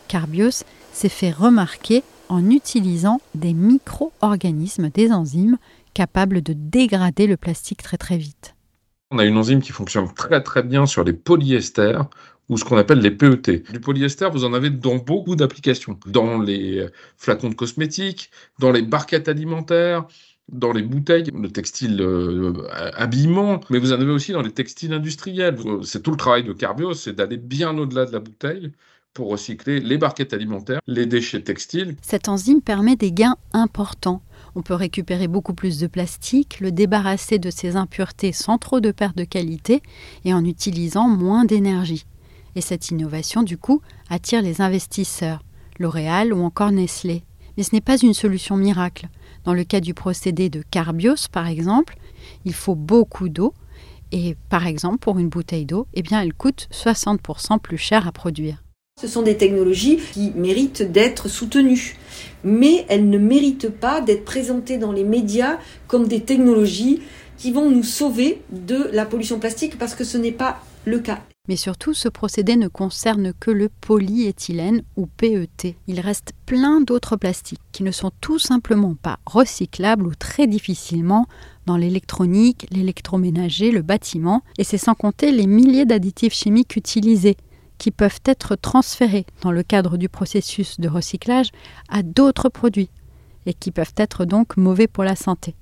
Carbios 0.08 0.64
s'est 0.92 1.10
fait 1.10 1.32
remarquer 1.32 2.04
en 2.28 2.50
utilisant 2.50 3.22
des 3.36 3.54
micro-organismes, 3.54 4.90
des 4.90 5.12
enzymes, 5.12 5.58
capables 5.94 6.42
de 6.42 6.54
dégrader 6.54 7.28
le 7.28 7.38
plastique 7.38 7.84
très 7.84 7.98
très 7.98 8.18
vite. 8.18 8.56
On 9.12 9.20
a 9.20 9.26
une 9.26 9.38
enzyme 9.38 9.62
qui 9.62 9.74
fonctionne 9.74 10.12
très 10.14 10.42
très 10.42 10.64
bien 10.64 10.86
sur 10.86 11.04
les 11.04 11.12
polyesters 11.12 12.06
ou 12.50 12.58
ce 12.58 12.66
qu'on 12.66 12.78
appelle 12.78 13.00
les 13.00 13.12
PET. 13.12 13.64
Du 13.72 13.80
polyester, 13.80 14.30
vous 14.32 14.44
en 14.44 14.54
avez 14.54 14.70
dans 14.70 14.98
beaucoup 14.98 15.36
d'applications, 15.36 15.98
dans 16.06 16.40
les 16.40 16.86
flacons 17.18 17.50
de 17.50 17.56
cosmétiques, 17.56 18.30
dans 18.60 18.72
les 18.72 18.82
barquettes 18.82 19.30
alimentaires, 19.30 20.06
dans 20.52 20.74
les 20.74 20.82
bouteilles, 20.82 21.32
le 21.34 21.50
textile 21.50 22.02
euh, 22.02 22.68
habillement, 22.96 23.62
mais 23.70 23.80
vous 23.80 23.94
en 23.94 24.02
avez 24.02 24.12
aussi 24.12 24.34
dans 24.34 24.42
les 24.42 24.52
textiles 24.52 24.94
industriels. 24.94 25.58
C'est 25.84 26.04
tout 26.04 26.12
le 26.12 26.18
travail 26.18 26.44
de 26.44 26.54
Carbios, 26.54 26.94
c'est 26.94 27.14
d'aller 27.14 27.38
bien 27.38 27.78
au-delà 27.78 28.06
de 28.06 28.12
la 28.12 28.20
bouteille 28.20 28.72
pour 29.14 29.30
recycler 29.30 29.80
les 29.80 29.98
barquettes 29.98 30.34
alimentaires, 30.34 30.80
les 30.88 31.06
déchets 31.06 31.42
textiles. 31.42 31.96
Cette 32.02 32.30
enzyme 32.30 32.62
permet 32.62 32.96
des 32.96 33.12
gains 33.12 33.36
importants. 33.54 34.22
On 34.56 34.62
peut 34.62 34.74
récupérer 34.74 35.28
beaucoup 35.28 35.54
plus 35.54 35.80
de 35.80 35.88
plastique, 35.88 36.60
le 36.60 36.72
débarrasser 36.72 37.40
de 37.40 37.50
ses 37.50 37.76
impuretés 37.76 38.32
sans 38.32 38.58
trop 38.58 38.80
de 38.80 38.92
perte 38.92 39.18
de 39.18 39.24
qualité 39.24 39.82
et 40.26 40.34
en 40.34 40.44
utilisant 40.44 41.08
moins 41.08 41.46
d'énergie. 41.46 42.06
Et 42.56 42.62
cette 42.62 42.90
innovation, 42.90 43.44
du 43.44 43.58
coup, 43.58 43.82
attire 44.10 44.42
les 44.42 44.62
investisseurs, 44.62 45.44
L'Oréal 45.80 46.34
ou 46.34 46.44
encore 46.44 46.72
Nestlé. 46.72 47.24
Mais 47.58 47.64
ce 47.64 47.74
n'est 47.74 47.82
pas 47.82 47.98
une 47.98 48.14
solution 48.14 48.58
miracle. 48.58 49.08
Dans 49.44 49.54
le 49.54 49.64
cas 49.64 49.80
du 49.80 49.94
procédé 49.94 50.50
de 50.50 50.62
Carbios, 50.70 51.28
par 51.32 51.48
exemple, 51.48 51.98
il 52.46 52.54
faut 52.54 52.76
beaucoup 52.76 53.30
d'eau. 53.30 53.54
Et 54.12 54.36
par 54.50 54.68
exemple, 54.68 55.00
pour 55.00 55.18
une 55.18 55.30
bouteille 55.30 55.66
d'eau, 55.66 55.88
eh 55.94 56.02
bien, 56.02 56.22
elle 56.22 56.34
coûte 56.34 56.68
60% 56.72 57.60
plus 57.60 57.78
cher 57.78 58.08
à 58.08 58.12
produire. 58.12 58.62
Ce 59.00 59.08
sont 59.08 59.22
des 59.22 59.38
technologies 59.38 59.98
qui 60.12 60.32
méritent 60.36 60.84
d'être 60.84 61.28
soutenues. 61.28 61.98
mais 62.44 62.86
elles 62.90 63.10
ne 63.10 63.18
méritent 63.18 63.70
pas 63.70 64.02
d'être 64.02 64.26
présentées 64.26 64.78
dans 64.78 64.92
les 64.92 65.04
médias 65.04 65.58
comme 65.88 66.08
des 66.08 66.22
technologies 66.22 67.02
qui 67.38 67.52
vont 67.52 67.72
nous 67.72 67.84
sauver 67.84 68.42
de 68.52 68.90
la 68.92 69.06
pollution 69.06 69.40
plastique 69.40 69.80
parce 69.80 69.96
que 69.96 70.04
ce 70.04 70.18
n'est 70.18 70.32
pas 70.32 70.60
le 70.86 71.00
cas. 71.00 71.22
Mais 71.48 71.56
surtout, 71.56 71.94
ce 71.96 72.08
procédé 72.08 72.56
ne 72.56 72.68
concerne 72.68 73.34
que 73.34 73.50
le 73.50 73.68
polyéthylène 73.68 74.84
ou 74.96 75.08
PET. 75.08 75.76
Il 75.88 76.00
reste 76.00 76.34
plein 76.46 76.82
d'autres 76.82 77.18
plastiques 77.18 77.60
qui 77.72 77.84
ne 77.84 77.92
sont 77.92 78.12
tout 78.22 78.38
simplement 78.38 78.94
pas 78.94 79.20
recyclables 79.26 80.06
ou 80.06 80.14
très 80.14 80.46
difficilement 80.46 81.28
dans 81.66 81.78
l'électronique, 81.78 82.68
l'électroménager, 82.72 83.72
le 83.72 83.82
bâtiment, 83.82 84.44
et 84.60 84.64
c'est 84.64 84.78
sans 84.78 84.94
compter 84.94 85.32
les 85.32 85.48
milliers 85.48 85.86
d'additifs 85.86 86.34
chimiques 86.34 86.76
utilisés 86.76 87.38
qui 87.80 87.90
peuvent 87.90 88.22
être 88.26 88.56
transférés 88.56 89.26
dans 89.42 89.52
le 89.52 89.64
cadre 89.64 89.98
du 89.98 90.10
processus 90.10 90.80
de 90.80 90.88
recyclage 90.88 91.50
à 91.90 92.04
d'autres 92.04 92.50
produits 92.50 92.92
et 93.48 93.56
qui 93.56 93.72
peuvent 93.72 93.94
être 93.98 94.26
donc 94.26 94.58
mauvais 94.58 94.88
pour 94.88 95.04
la 95.04 95.16
santé. 95.16 95.56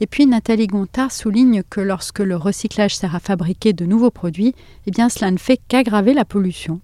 Et 0.00 0.06
puis 0.06 0.26
Nathalie 0.26 0.66
Gontard 0.66 1.12
souligne 1.12 1.62
que 1.68 1.80
lorsque 1.80 2.20
le 2.20 2.36
recyclage 2.36 2.96
sert 2.96 3.14
à 3.14 3.20
fabriquer 3.20 3.72
de 3.72 3.84
nouveaux 3.84 4.10
produits, 4.10 4.54
eh 4.86 4.90
bien 4.90 5.08
cela 5.08 5.30
ne 5.30 5.38
fait 5.38 5.60
qu'aggraver 5.68 6.14
la 6.14 6.24
pollution. 6.24 6.80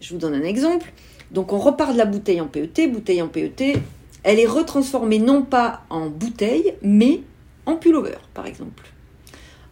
Je 0.00 0.12
vous 0.12 0.20
donne 0.20 0.34
un 0.34 0.42
exemple. 0.42 0.92
Donc 1.30 1.52
on 1.52 1.58
repart 1.58 1.92
de 1.92 1.98
la 1.98 2.04
bouteille 2.04 2.40
en 2.40 2.46
PET, 2.46 2.86
bouteille 2.86 3.22
en 3.22 3.28
PET, 3.28 3.80
elle 4.22 4.40
est 4.40 4.46
retransformée 4.46 5.18
non 5.18 5.42
pas 5.42 5.82
en 5.90 6.08
bouteille, 6.08 6.74
mais 6.82 7.22
en 7.64 7.76
pullover 7.76 8.18
par 8.34 8.46
exemple. 8.46 8.92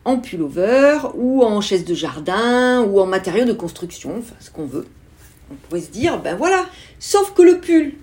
En 0.04 0.19
pullover 0.19 0.99
ou 1.14 1.43
en 1.43 1.61
chaise 1.61 1.85
de 1.85 1.95
jardin 1.95 2.83
ou 2.83 3.00
en 3.00 3.07
matériaux 3.07 3.47
de 3.47 3.52
construction, 3.52 4.16
enfin 4.19 4.35
ce 4.40 4.50
qu'on 4.50 4.66
veut. 4.66 4.87
On 5.50 5.54
pourrait 5.54 5.81
se 5.81 5.90
dire, 5.90 6.21
ben 6.21 6.37
voilà, 6.37 6.66
sauf 6.99 7.33
que 7.35 7.43
le 7.43 7.59
pull 7.59 7.95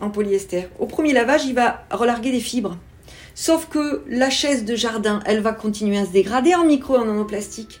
en 0.00 0.10
polyester, 0.10 0.68
au 0.78 0.86
premier 0.86 1.12
lavage, 1.12 1.44
il 1.44 1.54
va 1.54 1.84
relarguer 1.90 2.32
des 2.32 2.40
fibres. 2.40 2.76
Sauf 3.34 3.68
que 3.68 4.04
la 4.08 4.30
chaise 4.30 4.64
de 4.64 4.76
jardin, 4.76 5.20
elle 5.26 5.40
va 5.40 5.52
continuer 5.52 5.98
à 5.98 6.06
se 6.06 6.12
dégrader 6.12 6.54
en 6.54 6.64
micro 6.64 6.96
en 6.96 7.04
nanoplastique. 7.04 7.80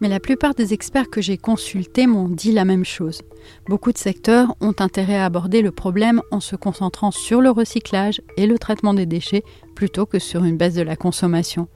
Mais 0.00 0.08
la 0.08 0.20
plupart 0.20 0.54
des 0.54 0.72
experts 0.72 1.10
que 1.10 1.20
j'ai 1.20 1.36
consultés 1.36 2.06
m'ont 2.06 2.28
dit 2.28 2.52
la 2.52 2.64
même 2.64 2.84
chose. 2.84 3.20
Beaucoup 3.68 3.92
de 3.92 3.98
secteurs 3.98 4.54
ont 4.60 4.74
intérêt 4.78 5.16
à 5.16 5.24
aborder 5.24 5.60
le 5.60 5.72
problème 5.72 6.22
en 6.30 6.40
se 6.40 6.56
concentrant 6.56 7.10
sur 7.10 7.40
le 7.40 7.50
recyclage 7.50 8.22
et 8.36 8.46
le 8.46 8.58
traitement 8.58 8.94
des 8.94 9.06
déchets 9.06 9.42
plutôt 9.74 10.06
que 10.06 10.18
sur 10.18 10.44
une 10.44 10.56
baisse 10.56 10.74
de 10.74 10.82
la 10.82 10.96
consommation. 10.96 11.68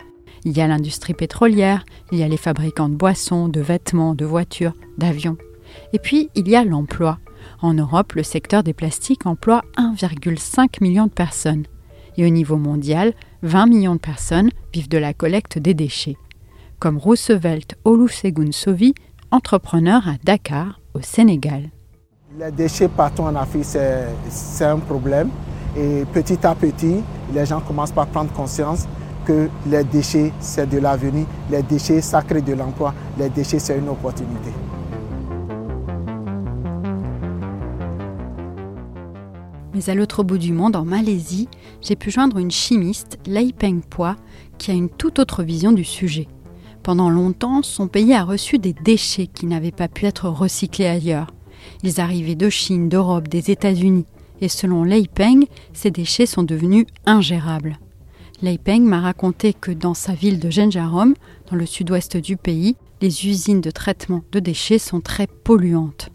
Il 0.45 0.57
y 0.57 0.61
a 0.61 0.69
l'industrie 0.69 1.15
pétrolière, 1.15 1.85
il 2.11 2.19
y 2.19 2.23
a 2.23 2.29
les 2.29 2.37
fabricants 2.37 2.89
de 2.89 2.95
boissons, 2.95 3.49
de 3.49 3.61
vêtements, 3.61 4.15
de 4.15 4.25
voitures, 4.25 4.75
d'avions. 4.99 5.37
Et 5.93 5.99
puis, 5.99 6.31
il 6.35 6.49
y 6.49 6.57
a 6.57 6.65
l'emploi. 6.65 7.19
En 7.63 7.75
Europe, 7.75 8.15
le 8.15 8.25
secteur 8.25 8.65
des 8.65 8.73
plastiques 8.73 9.25
emploie 9.25 9.63
1,5 9.79 10.83
million 10.83 11.07
de 11.07 11.13
personnes. 11.13 11.65
Et 12.17 12.27
au 12.27 12.29
niveau 12.29 12.57
mondial, 12.57 13.15
20 13.43 13.67
millions 13.67 13.95
de 13.95 14.01
personnes 14.01 14.51
vivent 14.75 14.89
de 14.89 14.99
la 14.99 15.15
collecte 15.15 15.59
des 15.61 15.73
déchets. 15.73 16.17
Comme 16.81 16.99
Roosevelt 16.99 17.77
Olusegun 17.85 18.51
Sovi, 18.51 18.95
entrepreneur 19.31 20.09
à 20.09 20.15
Dakar, 20.25 20.81
au 20.95 21.01
Sénégal. 21.03 21.71
Les 22.37 22.51
déchets 22.51 22.89
partout 22.89 23.23
en 23.23 23.37
Afrique, 23.37 23.65
c'est 23.65 24.65
un 24.65 24.79
problème. 24.79 25.31
Et 25.77 26.05
petit 26.13 26.45
à 26.45 26.57
petit, 26.57 26.97
les 27.33 27.47
gens 27.47 27.61
commencent 27.61 27.93
par 27.93 28.09
prendre 28.09 28.33
conscience 28.33 28.89
que 29.25 29.49
les 29.69 29.85
déchets, 29.85 30.33
c'est 30.41 30.69
de 30.69 30.79
l'avenir. 30.79 31.27
Les 31.49 31.63
déchets, 31.63 32.01
ça 32.01 32.23
crée 32.23 32.43
de 32.43 32.55
l'emploi. 32.55 32.93
Les 33.17 33.29
déchets, 33.29 33.61
c'est 33.61 33.79
une 33.79 33.89
opportunité. 33.89 34.51
Mais 39.85 39.91
à 39.91 39.95
l'autre 39.97 40.23
bout 40.23 40.39
du 40.39 40.53
monde, 40.53 40.77
en 40.77 40.85
Malaisie, 40.85 41.49
j'ai 41.81 41.97
pu 41.97 42.13
joindre 42.13 42.39
une 42.39 42.53
chimiste, 42.53 43.19
Lei 43.27 43.53
Peng 43.53 43.81
Pua, 43.81 44.17
qui 44.57 44.71
a 44.71 44.75
une 44.75 44.89
toute 44.89 45.19
autre 45.19 45.43
vision 45.43 45.73
du 45.73 45.83
sujet. 45.83 46.29
Pendant 46.85 47.11
longtemps, 47.11 47.65
son 47.65 47.89
pays 47.89 48.15
a 48.15 48.23
reçu 48.23 48.59
des 48.61 48.75
déchets 48.75 49.27
qui 49.27 49.47
n'avaient 49.47 49.73
pas 49.73 49.89
pu 49.89 50.07
être 50.07 50.29
recyclés 50.29 50.87
ailleurs. 50.87 51.33
Ils 51.83 52.01
arrivaient 52.01 52.37
de 52.37 52.49
Chine, 52.49 52.89
d'Europe, 52.89 53.27
des 53.27 53.51
États-Unis. 53.51 54.07
Et 54.41 54.49
selon 54.49 54.85
Lei 54.85 55.09
Peng, 55.13 55.47
ces 55.73 55.91
déchets 55.91 56.27
sont 56.27 56.45
devenus 56.45 56.87
ingérables. 57.05 57.81
Lei 58.41 58.59
Peng 58.59 58.83
m'a 58.83 59.01
raconté 59.01 59.53
que 59.53 59.73
dans 59.73 59.95
sa 59.95 60.15
ville 60.15 60.39
de 60.39 60.49
Genjarom, 60.51 61.15
dans 61.51 61.57
le 61.57 61.67
sud-ouest 61.67 62.17
du 62.17 62.37
pays, 62.37 62.77
les 63.01 63.27
usines 63.27 63.61
de 63.61 63.73
traitement 63.73 64.23
de 64.31 64.39
déchets 64.39 64.79
sont 64.79 65.01
très 65.01 65.27
polluantes. 65.27 66.11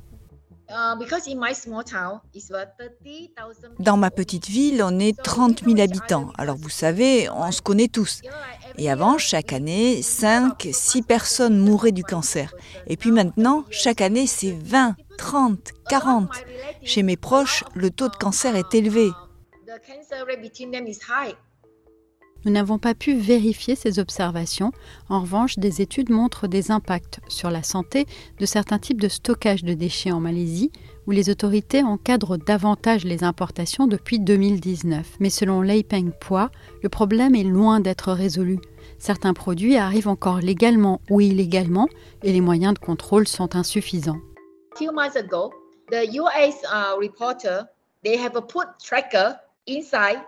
Dans 3.79 3.97
ma 3.97 4.11
petite 4.11 4.47
ville, 4.47 4.83
on 4.83 4.99
est 4.99 5.17
30 5.21 5.63
000 5.63 5.79
habitants. 5.79 6.31
Alors 6.37 6.57
vous 6.57 6.69
savez, 6.69 7.29
on 7.29 7.51
se 7.51 7.61
connaît 7.61 7.87
tous. 7.87 8.21
Et 8.77 8.89
avant, 8.91 9.17
chaque 9.17 9.53
année, 9.53 10.01
5, 10.01 10.67
6 10.71 11.01
personnes 11.03 11.57
mouraient 11.59 11.91
du 11.91 12.03
cancer. 12.03 12.53
Et 12.87 12.97
puis 12.97 13.11
maintenant, 13.11 13.63
chaque 13.71 14.01
année, 14.01 14.27
c'est 14.27 14.51
20, 14.51 14.95
30, 15.17 15.59
40. 15.89 16.29
Chez 16.83 17.03
mes 17.03 17.17
proches, 17.17 17.63
le 17.73 17.89
taux 17.89 18.09
de 18.09 18.15
cancer 18.15 18.55
est 18.55 18.73
élevé. 18.75 19.09
Nous 22.47 22.53
n'avons 22.53 22.77
pas 22.77 22.95
pu 22.95 23.13
vérifier 23.13 23.75
ces 23.75 23.99
observations. 23.99 24.71
En 25.09 25.19
revanche, 25.19 25.59
des 25.59 25.81
études 25.81 26.09
montrent 26.09 26.47
des 26.47 26.71
impacts 26.71 27.19
sur 27.27 27.51
la 27.51 27.61
santé 27.61 28.05
de 28.39 28.45
certains 28.45 28.79
types 28.79 29.01
de 29.01 29.09
stockage 29.09 29.65
de 29.65 29.73
déchets 29.73 30.13
en 30.13 30.21
Malaisie, 30.21 30.71
où 31.07 31.11
les 31.11 31.29
autorités 31.29 31.83
encadrent 31.83 32.37
davantage 32.37 33.03
les 33.03 33.25
importations 33.25 33.85
depuis 33.85 34.21
2019. 34.21 35.17
Mais 35.19 35.29
selon 35.29 35.61
Lei 35.61 35.83
Peng 35.83 36.11
Pua, 36.21 36.49
le 36.81 36.87
problème 36.87 37.35
est 37.35 37.43
loin 37.43 37.81
d'être 37.81 38.13
résolu. 38.13 38.59
Certains 38.97 39.33
produits 39.33 39.75
arrivent 39.75 40.07
encore 40.07 40.39
légalement 40.39 41.01
ou 41.09 41.19
illégalement 41.19 41.89
et 42.23 42.31
les 42.31 42.39
moyens 42.39 42.75
de 42.75 42.79
contrôle 42.79 43.27
sont 43.27 43.57
insuffisants. 43.57 44.21
Few 44.77 44.93
months 44.93 45.17
ago, 45.17 45.51
the 45.91 46.07
US 46.15 46.63
uh, 46.63 46.97
reporter 46.97 47.65
they 48.05 48.17
have 48.17 48.39
put 48.47 48.67
tracker 48.79 49.33
inside 49.67 50.21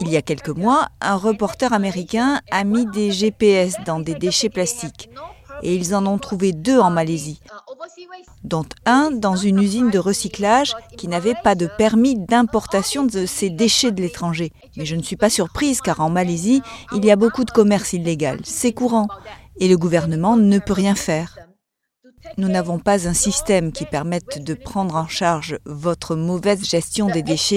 il 0.00 0.08
y 0.08 0.16
a 0.16 0.22
quelques 0.22 0.48
mois, 0.48 0.88
un 1.00 1.16
reporter 1.16 1.72
américain 1.72 2.40
a 2.50 2.64
mis 2.64 2.86
des 2.86 3.10
GPS 3.10 3.74
dans 3.84 4.00
des 4.00 4.14
déchets 4.14 4.48
plastiques 4.48 5.10
et 5.62 5.74
ils 5.74 5.94
en 5.94 6.06
ont 6.06 6.18
trouvé 6.18 6.52
deux 6.52 6.78
en 6.78 6.90
Malaisie, 6.90 7.40
dont 8.44 8.66
un 8.84 9.10
dans 9.10 9.36
une 9.36 9.60
usine 9.60 9.90
de 9.90 9.98
recyclage 9.98 10.74
qui 10.96 11.08
n'avait 11.08 11.34
pas 11.42 11.54
de 11.54 11.68
permis 11.78 12.16
d'importation 12.16 13.04
de 13.04 13.26
ces 13.26 13.50
déchets 13.50 13.92
de 13.92 14.02
l'étranger. 14.02 14.52
Mais 14.76 14.86
je 14.86 14.96
ne 14.96 15.02
suis 15.02 15.16
pas 15.16 15.30
surprise 15.30 15.80
car 15.80 16.00
en 16.00 16.10
Malaisie, 16.10 16.62
il 16.94 17.04
y 17.04 17.10
a 17.10 17.16
beaucoup 17.16 17.44
de 17.44 17.50
commerce 17.50 17.92
illégal, 17.92 18.40
c'est 18.44 18.72
courant, 18.72 19.08
et 19.58 19.68
le 19.68 19.76
gouvernement 19.76 20.36
ne 20.36 20.58
peut 20.58 20.74
rien 20.74 20.94
faire. 20.94 21.36
Nous 22.36 22.48
n'avons 22.48 22.78
pas 22.78 23.08
un 23.08 23.14
système 23.14 23.72
qui 23.72 23.86
permette 23.86 24.42
de 24.42 24.54
prendre 24.54 24.96
en 24.96 25.08
charge 25.08 25.58
votre 25.64 26.16
mauvaise 26.16 26.64
gestion 26.64 27.06
des 27.06 27.22
déchets. 27.22 27.56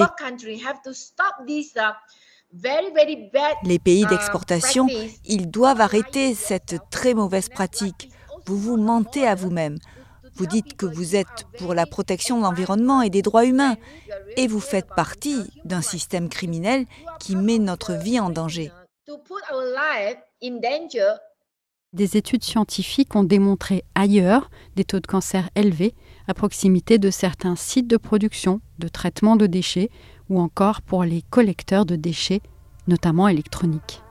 Les 3.64 3.78
pays 3.78 4.06
d'exportation, 4.06 4.88
ils 5.24 5.50
doivent 5.50 5.80
arrêter 5.80 6.34
cette 6.34 6.76
très 6.90 7.14
mauvaise 7.14 7.48
pratique. 7.48 8.10
Vous 8.46 8.58
vous 8.58 8.76
mentez 8.76 9.26
à 9.26 9.34
vous-même. 9.34 9.78
Vous 10.34 10.46
dites 10.46 10.76
que 10.76 10.86
vous 10.86 11.16
êtes 11.16 11.44
pour 11.58 11.74
la 11.74 11.86
protection 11.86 12.38
de 12.38 12.42
l'environnement 12.42 13.02
et 13.02 13.10
des 13.10 13.22
droits 13.22 13.44
humains, 13.44 13.76
et 14.36 14.46
vous 14.46 14.60
faites 14.60 14.88
partie 14.96 15.42
d'un 15.64 15.82
système 15.82 16.28
criminel 16.28 16.86
qui 17.18 17.36
met 17.36 17.58
notre 17.58 17.92
vie 17.92 18.18
en 18.18 18.30
danger. 18.30 18.72
Des 21.92 22.16
études 22.16 22.44
scientifiques 22.44 23.16
ont 23.16 23.24
démontré 23.24 23.82
ailleurs 23.96 24.48
des 24.76 24.84
taux 24.84 25.00
de 25.00 25.08
cancer 25.08 25.50
élevés 25.56 25.92
à 26.28 26.34
proximité 26.34 26.98
de 26.98 27.10
certains 27.10 27.56
sites 27.56 27.88
de 27.88 27.96
production, 27.96 28.60
de 28.78 28.86
traitement 28.86 29.34
de 29.34 29.48
déchets 29.48 29.90
ou 30.28 30.40
encore 30.40 30.82
pour 30.82 31.02
les 31.02 31.22
collecteurs 31.30 31.86
de 31.86 31.96
déchets, 31.96 32.42
notamment 32.86 33.26
électroniques. 33.26 34.04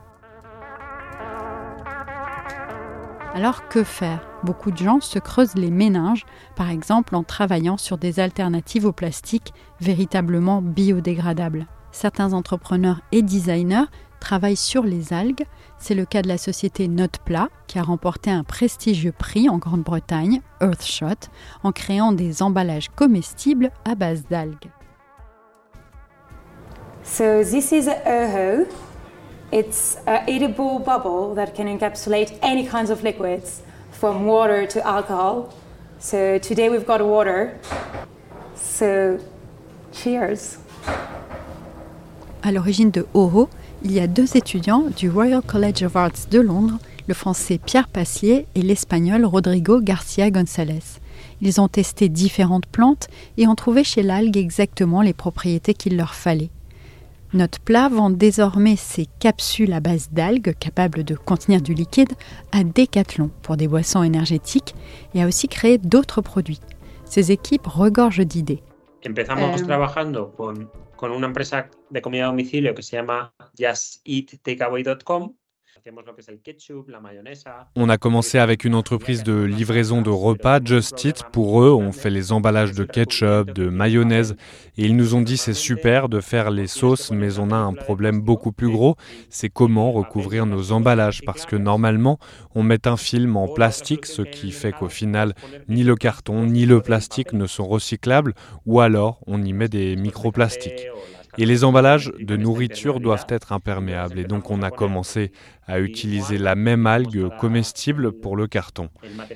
Alors 3.34 3.70
que 3.70 3.86
faire? 3.86 4.28
Beaucoup 4.44 4.72
de 4.72 4.78
gens 4.78 5.00
se 5.00 5.18
creusent 5.18 5.56
les 5.56 5.72
méninges, 5.72 6.26
par 6.58 6.70
exemple 6.70 7.16
en 7.16 7.24
travaillant 7.24 7.78
sur 7.78 7.98
des 7.98 8.20
alternatives 8.20 8.86
au 8.86 8.92
plastique 8.92 9.54
véritablement 9.80 10.62
biodégradables. 10.62 11.66
Certains 11.94 12.34
entrepreneurs 12.34 13.00
et 13.14 13.22
designers 13.22 13.86
travaille 14.20 14.56
sur 14.56 14.84
les 14.84 15.14
algues. 15.14 15.46
C'est 15.78 15.96
le 15.96 16.06
cas 16.06 16.22
de 16.22 16.28
la 16.28 16.38
société 16.38 16.88
Noteplat 16.88 17.50
qui 17.68 17.80
a 17.80 17.84
remporté 17.84 18.30
un 18.30 18.44
prestigieux 18.44 19.12
prix 19.12 19.50
en 19.50 19.58
Grande-Bretagne, 19.58 20.42
Earthshot, 20.62 21.30
en 21.64 21.72
créant 21.72 22.12
des 22.12 22.42
emballages 22.42 22.90
comestibles 22.90 23.72
à 23.86 23.96
base 23.96 24.24
d'algues. 24.30 24.70
So 27.04 27.44
this 27.44 27.72
is 27.72 27.88
a 27.88 28.66
It's 29.52 29.98
an 30.06 30.30
edible 30.30 30.78
bubble 30.78 31.34
that 31.34 31.56
can 31.56 31.66
encapsulate 31.66 32.38
any 32.44 32.68
kinds 32.68 32.92
of 32.92 33.02
liquids, 33.02 33.64
from 33.92 34.28
water 34.28 34.68
to 34.68 34.86
alcohol. 34.86 35.52
So 35.98 36.38
today 36.38 36.70
we've 36.70 36.86
got 36.86 37.02
water. 37.02 37.60
So 38.54 39.20
cheers. 39.92 40.60
À 42.42 42.54
l'origine 42.54 42.90
de 42.90 43.06
Oro, 43.14 43.50
il 43.84 43.92
y 43.92 44.00
a 44.00 44.08
deux 44.08 44.38
étudiants 44.38 44.86
du 44.96 45.10
Royal 45.10 45.42
College 45.46 45.84
of 45.84 45.96
Arts 45.98 46.28
de 46.32 46.40
Londres, 46.40 46.78
le 47.08 47.14
français 47.14 47.60
Pierre 47.64 47.90
Paslier 47.90 48.46
et 48.56 48.62
l'espagnol 48.62 49.26
Rodrigo 49.26 49.82
Garcia 49.82 50.32
González. 50.32 51.02
Ils 51.42 51.60
ont 51.60 51.68
testé 51.68 52.08
différentes 52.08 52.66
plantes 52.66 53.10
et 53.38 53.46
ont 53.48 53.56
trouvé 53.56 53.84
chez 53.84 54.04
l'algue 54.04 54.38
exactement 54.38 55.02
les 55.02 55.14
propriétés 55.14 55.74
qu'il 55.74 55.98
leur 55.98 56.16
fallait. 56.16 56.50
Notre 57.34 57.60
plat 57.60 57.90
vend 57.90 58.10
désormais 58.10 58.78
ses 58.78 59.06
capsules 59.20 59.74
à 59.74 59.82
base 59.82 60.10
d'algues 60.12 60.56
capables 60.58 61.04
de 61.04 61.16
contenir 61.16 61.62
du 61.62 61.74
liquide 61.74 62.14
à 62.54 62.64
Decathlon 62.64 63.32
pour 63.42 63.58
des 63.58 63.68
boissons 63.68 64.02
énergétiques 64.02 64.76
et 65.14 65.22
a 65.22 65.28
aussi 65.28 65.50
créé 65.50 65.78
d'autres 65.78 66.22
produits. 66.22 66.62
Ces 67.04 67.32
équipes 67.32 67.68
regorgent 67.68 68.26
d'idées. 68.26 68.64
Empezamos 69.06 69.62
trabajando 69.64 70.34
con, 70.38 70.68
con 71.00 71.14
una 71.14 71.28
empresa 71.28 71.70
de 71.90 72.02
comida 72.02 72.26
a 72.26 72.28
domicilio 72.28 72.76
que 72.76 72.84
se 72.84 72.98
llama 72.98 73.34
justeattakeaway.com 73.58 75.34
on 77.76 77.90
a 77.90 77.98
commencé 77.98 78.38
avec 78.38 78.64
une 78.66 78.76
entreprise 78.76 79.24
de 79.24 79.42
livraison 79.44 80.02
de 80.02 80.10
repas, 80.10 80.60
Just 80.64 81.04
Eat. 81.04 81.24
Pour 81.32 81.62
eux, 81.64 81.72
on 81.72 81.92
fait 81.92 82.10
les 82.10 82.32
emballages 82.32 82.74
de 82.74 82.84
ketchup, 82.84 83.52
de 83.54 83.70
mayonnaise. 83.70 84.36
Et 84.78 84.86
ils 84.86 84.96
nous 84.96 85.16
ont 85.16 85.22
dit 85.22 85.38
c'est 85.38 85.54
super 85.54 86.10
de 86.10 86.20
faire 86.22 86.52
les 86.52 86.68
sauces, 86.68 87.12
mais 87.12 87.40
on 87.40 87.52
a 87.52 87.56
un 87.56 87.74
problème 87.74 88.22
beaucoup 88.22 88.52
plus 88.52 88.70
gros. 88.70 88.96
C'est 89.30 89.50
comment 89.50 89.92
recouvrir 89.92 90.46
nos 90.46 90.72
emballages. 90.72 91.22
Parce 91.26 91.46
que 91.46 91.56
normalement, 91.56 92.20
on 92.56 92.64
met 92.64 92.88
un 92.88 92.98
film 92.98 93.38
en 93.38 93.48
plastique, 93.48 94.06
ce 94.06 94.22
qui 94.22 94.52
fait 94.52 94.72
qu'au 94.72 94.90
final, 94.90 95.34
ni 95.68 95.84
le 95.84 95.96
carton 95.96 96.46
ni 96.46 96.66
le 96.66 96.82
plastique 96.82 97.34
ne 97.34 97.48
sont 97.48 97.68
recyclables. 97.68 98.34
Ou 98.66 98.80
alors, 98.82 99.20
on 99.28 99.44
y 99.44 99.54
met 99.54 99.70
des 99.70 99.96
microplastiques. 99.96 100.88
Et 101.40 101.46
les 101.46 101.64
emballages 101.64 102.12
de 102.20 102.36
nourriture 102.36 103.00
doivent 103.00 103.26
être 103.30 103.54
imperméables. 103.54 104.20
Et 104.20 104.26
donc 104.26 104.52
on 104.52 104.62
a 104.62 104.72
commencé 104.72 105.32
à 105.68 105.80
utiliser 105.80 106.38
la 106.38 106.56
même 106.56 106.86
algue 106.86 107.30
comestible 107.40 108.12
pour 108.12 108.36
le 108.36 108.46
carton. 108.48 108.90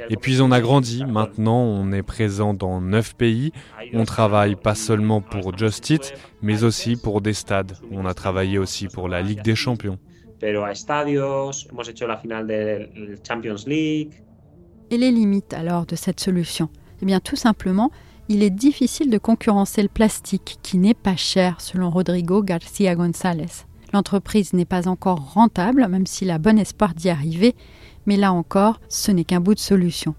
Et 0.10 0.18
puis 0.18 0.42
on 0.42 0.52
a 0.52 0.60
grandi. 0.60 1.06
Maintenant, 1.06 1.62
on 1.62 1.94
est 1.94 2.04
présent 2.04 2.54
dans 2.54 2.82
neuf 2.82 3.16
pays. 3.16 3.54
On 3.94 4.04
travaille 4.04 4.56
pas 4.56 4.76
seulement 4.76 5.22
pour 5.22 5.58
Just 5.58 5.90
Eat, 5.90 6.14
mais 6.42 6.66
aussi 6.66 6.98
pour 6.98 7.22
des 7.22 7.34
stades. 7.34 7.78
On 7.90 8.06
a 8.06 8.14
travaillé 8.14 8.58
aussi 8.58 8.90
pour 8.90 9.08
la 9.08 9.22
Ligue 9.22 9.42
des 9.42 9.56
Champions. 9.56 9.98
Et 10.42 10.52
les 14.98 15.12
limites 15.12 15.54
alors 15.54 15.86
de 15.86 15.96
cette 15.96 16.20
solution? 16.20 16.68
Eh 17.02 17.06
bien 17.06 17.22
tout 17.22 17.38
simplement, 17.38 17.92
il 18.30 18.44
est 18.44 18.50
difficile 18.50 19.10
de 19.10 19.18
concurrencer 19.18 19.82
le 19.82 19.90
plastique, 19.90 20.60
qui 20.64 20.78
n'est 20.78 20.94
pas 20.94 21.16
cher, 21.16 21.60
selon 21.60 21.90
Rodrigo 21.90 22.42
Garcia 22.42 22.96
González. 22.96 23.66
L'entreprise 23.92 24.54
n'est 24.54 24.66
pas 24.66 24.88
encore 24.88 25.34
rentable, 25.34 25.88
même 25.88 26.08
s'il 26.08 26.32
a 26.32 26.40
bon 26.40 26.58
espoir 26.58 26.94
d'y 26.94 27.10
arriver, 27.10 27.56
mais 28.06 28.18
là 28.18 28.34
encore, 28.34 28.80
ce 28.90 29.12
n'est 29.12 29.26
qu'un 29.26 29.40
bout 29.40 29.54
de 29.54 29.60
solution. 29.60 30.16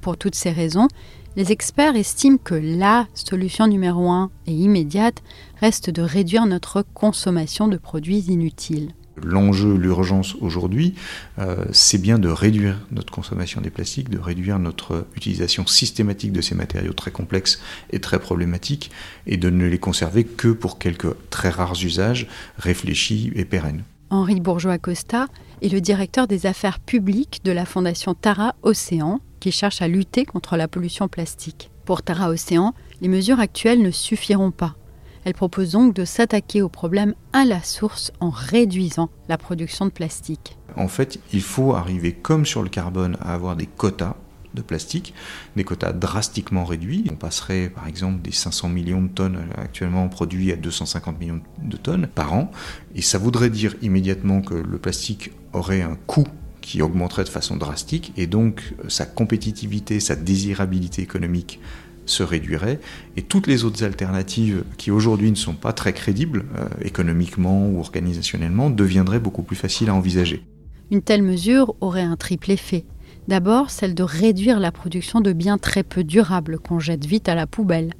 Pour 0.00 0.16
toutes 0.16 0.34
ces 0.34 0.50
raisons, 0.50 0.88
les 1.34 1.50
experts 1.50 1.96
estiment 1.96 2.38
que 2.38 2.54
la 2.54 3.06
solution 3.14 3.66
numéro 3.66 4.10
un 4.10 4.30
et 4.46 4.52
immédiate 4.52 5.22
reste 5.60 5.90
de 5.90 6.02
réduire 6.02 6.46
notre 6.46 6.82
consommation 6.94 7.68
de 7.68 7.78
produits 7.78 8.24
inutiles. 8.28 8.92
L'enjeu, 9.22 9.76
l'urgence 9.76 10.36
aujourd'hui, 10.40 10.94
euh, 11.38 11.64
c'est 11.72 11.98
bien 11.98 12.18
de 12.18 12.28
réduire 12.28 12.78
notre 12.90 13.12
consommation 13.12 13.60
des 13.60 13.70
plastiques, 13.70 14.08
de 14.08 14.18
réduire 14.18 14.58
notre 14.58 15.06
utilisation 15.16 15.66
systématique 15.66 16.32
de 16.32 16.40
ces 16.40 16.54
matériaux 16.54 16.94
très 16.94 17.10
complexes 17.10 17.60
et 17.90 18.00
très 18.00 18.18
problématiques, 18.18 18.90
et 19.26 19.36
de 19.36 19.50
ne 19.50 19.66
les 19.66 19.78
conserver 19.78 20.24
que 20.24 20.48
pour 20.48 20.78
quelques 20.78 21.14
très 21.30 21.50
rares 21.50 21.82
usages 21.82 22.26
réfléchis 22.58 23.32
et 23.34 23.44
pérennes. 23.44 23.84
Henri 24.10 24.40
Bourgeois-Costa 24.40 25.26
est 25.62 25.72
le 25.72 25.80
directeur 25.80 26.26
des 26.26 26.46
affaires 26.46 26.80
publiques 26.80 27.40
de 27.44 27.52
la 27.52 27.64
fondation 27.64 28.14
Tara 28.14 28.54
Océan, 28.62 29.20
qui 29.40 29.52
cherche 29.52 29.82
à 29.82 29.88
lutter 29.88 30.24
contre 30.24 30.56
la 30.56 30.68
pollution 30.68 31.08
plastique. 31.08 31.70
Pour 31.84 32.02
Tara 32.02 32.28
Océan, 32.28 32.74
les 33.00 33.08
mesures 33.08 33.40
actuelles 33.40 33.82
ne 33.82 33.90
suffiront 33.90 34.50
pas. 34.50 34.76
Elle 35.24 35.34
propose 35.34 35.72
donc 35.72 35.94
de 35.94 36.04
s'attaquer 36.04 36.62
au 36.62 36.68
problème 36.68 37.14
à 37.32 37.44
la 37.44 37.62
source 37.62 38.12
en 38.20 38.30
réduisant 38.30 39.08
la 39.28 39.38
production 39.38 39.86
de 39.86 39.90
plastique. 39.90 40.56
En 40.76 40.88
fait, 40.88 41.20
il 41.32 41.42
faut 41.42 41.74
arriver, 41.74 42.12
comme 42.12 42.44
sur 42.44 42.62
le 42.62 42.68
carbone, 42.68 43.16
à 43.20 43.34
avoir 43.34 43.54
des 43.56 43.66
quotas 43.66 44.16
de 44.54 44.62
plastique, 44.62 45.14
des 45.56 45.64
quotas 45.64 45.92
drastiquement 45.92 46.64
réduits. 46.64 47.04
On 47.10 47.14
passerait 47.14 47.70
par 47.70 47.86
exemple 47.86 48.20
des 48.22 48.32
500 48.32 48.68
millions 48.68 49.02
de 49.02 49.08
tonnes 49.08 49.38
actuellement 49.56 50.08
produits 50.08 50.52
à 50.52 50.56
250 50.56 51.18
millions 51.18 51.40
de 51.62 51.76
tonnes 51.76 52.06
par 52.06 52.34
an. 52.34 52.50
Et 52.94 53.02
ça 53.02 53.18
voudrait 53.18 53.50
dire 53.50 53.74
immédiatement 53.80 54.42
que 54.42 54.54
le 54.54 54.78
plastique 54.78 55.30
aurait 55.52 55.82
un 55.82 55.96
coût 56.06 56.26
qui 56.60 56.82
augmenterait 56.82 57.24
de 57.24 57.28
façon 57.28 57.56
drastique 57.56 58.12
et 58.16 58.26
donc 58.26 58.74
sa 58.88 59.04
compétitivité, 59.04 60.00
sa 60.00 60.16
désirabilité 60.16 61.02
économique 61.02 61.60
se 62.06 62.22
réduirait 62.22 62.80
et 63.16 63.22
toutes 63.22 63.46
les 63.46 63.64
autres 63.64 63.84
alternatives 63.84 64.64
qui 64.76 64.90
aujourd'hui 64.90 65.30
ne 65.30 65.36
sont 65.36 65.54
pas 65.54 65.72
très 65.72 65.92
crédibles 65.92 66.44
euh, 66.56 66.66
économiquement 66.82 67.68
ou 67.68 67.78
organisationnellement 67.78 68.70
deviendraient 68.70 69.20
beaucoup 69.20 69.42
plus 69.42 69.56
faciles 69.56 69.90
à 69.90 69.94
envisager. 69.94 70.44
Une 70.90 71.02
telle 71.02 71.22
mesure 71.22 71.74
aurait 71.80 72.02
un 72.02 72.16
triple 72.16 72.50
effet. 72.50 72.84
D'abord, 73.28 73.70
celle 73.70 73.94
de 73.94 74.02
réduire 74.02 74.60
la 74.60 74.72
production 74.72 75.20
de 75.20 75.32
biens 75.32 75.58
très 75.58 75.84
peu 75.84 76.04
durables 76.04 76.58
qu'on 76.58 76.80
jette 76.80 77.06
vite 77.06 77.28
à 77.28 77.34
la 77.34 77.46
poubelle. 77.46 77.94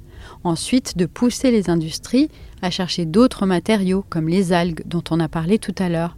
Ensuite, 0.45 0.97
de 0.97 1.07
pousser 1.07 1.51
les 1.51 1.71
industries 1.71 2.29
à 2.61 2.71
chercher 2.71 3.07
d'autres 3.07 3.47
matériaux 3.47 4.05
comme 4.09 4.29
les 4.29 4.53
algues 4.53 4.83
dont 4.87 5.03
on 5.11 5.21
a 5.21 5.29
parlé 5.29 5.59
tout 5.59 5.75
à 5.79 5.89
l'heure 5.89 6.17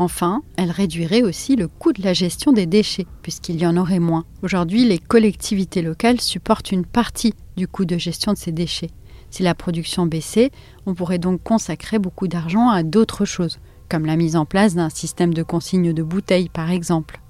Enfin, 0.00 0.40
elle 0.56 0.70
réduirait 0.70 1.20
aussi 1.20 1.56
le 1.56 1.68
coût 1.68 1.92
de 1.92 2.02
la 2.02 2.14
gestion 2.14 2.52
des 2.52 2.64
déchets, 2.64 3.06
puisqu'il 3.20 3.60
y 3.60 3.66
en 3.66 3.76
aurait 3.76 3.98
moins. 3.98 4.24
Aujourd'hui, 4.42 4.86
les 4.86 4.98
collectivités 4.98 5.82
locales 5.82 6.22
supportent 6.22 6.72
une 6.72 6.86
partie 6.86 7.34
du 7.58 7.68
coût 7.68 7.84
de 7.84 7.98
gestion 7.98 8.32
de 8.32 8.38
ces 8.38 8.50
déchets. 8.50 8.88
Si 9.28 9.42
la 9.42 9.54
production 9.54 10.06
baissait, 10.06 10.52
on 10.86 10.94
pourrait 10.94 11.18
donc 11.18 11.42
consacrer 11.42 11.98
beaucoup 11.98 12.28
d'argent 12.28 12.70
à 12.70 12.82
d'autres 12.82 13.26
choses, 13.26 13.58
comme 13.90 14.06
la 14.06 14.16
mise 14.16 14.36
en 14.36 14.46
place 14.46 14.74
d'un 14.74 14.88
système 14.88 15.34
de 15.34 15.42
consigne 15.42 15.92
de 15.92 16.02
bouteilles 16.02 16.48
par 16.48 16.70
exemple. 16.70 17.20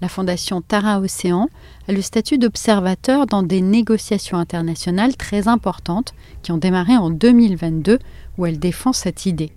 La 0.00 0.08
fondation 0.08 0.62
Tara 0.62 1.00
Océan 1.00 1.50
a 1.88 1.92
le 1.92 2.00
statut 2.00 2.38
d'observateur 2.38 3.26
dans 3.26 3.42
des 3.42 3.60
négociations 3.60 4.38
internationales 4.38 5.18
très 5.18 5.46
importantes 5.46 6.14
qui 6.42 6.52
ont 6.52 6.58
démarré 6.58 6.96
en 6.96 7.10
2022 7.10 7.98
où 8.38 8.46
elle 8.46 8.58
défend 8.58 8.94
cette 8.94 9.26
idée. 9.26 9.52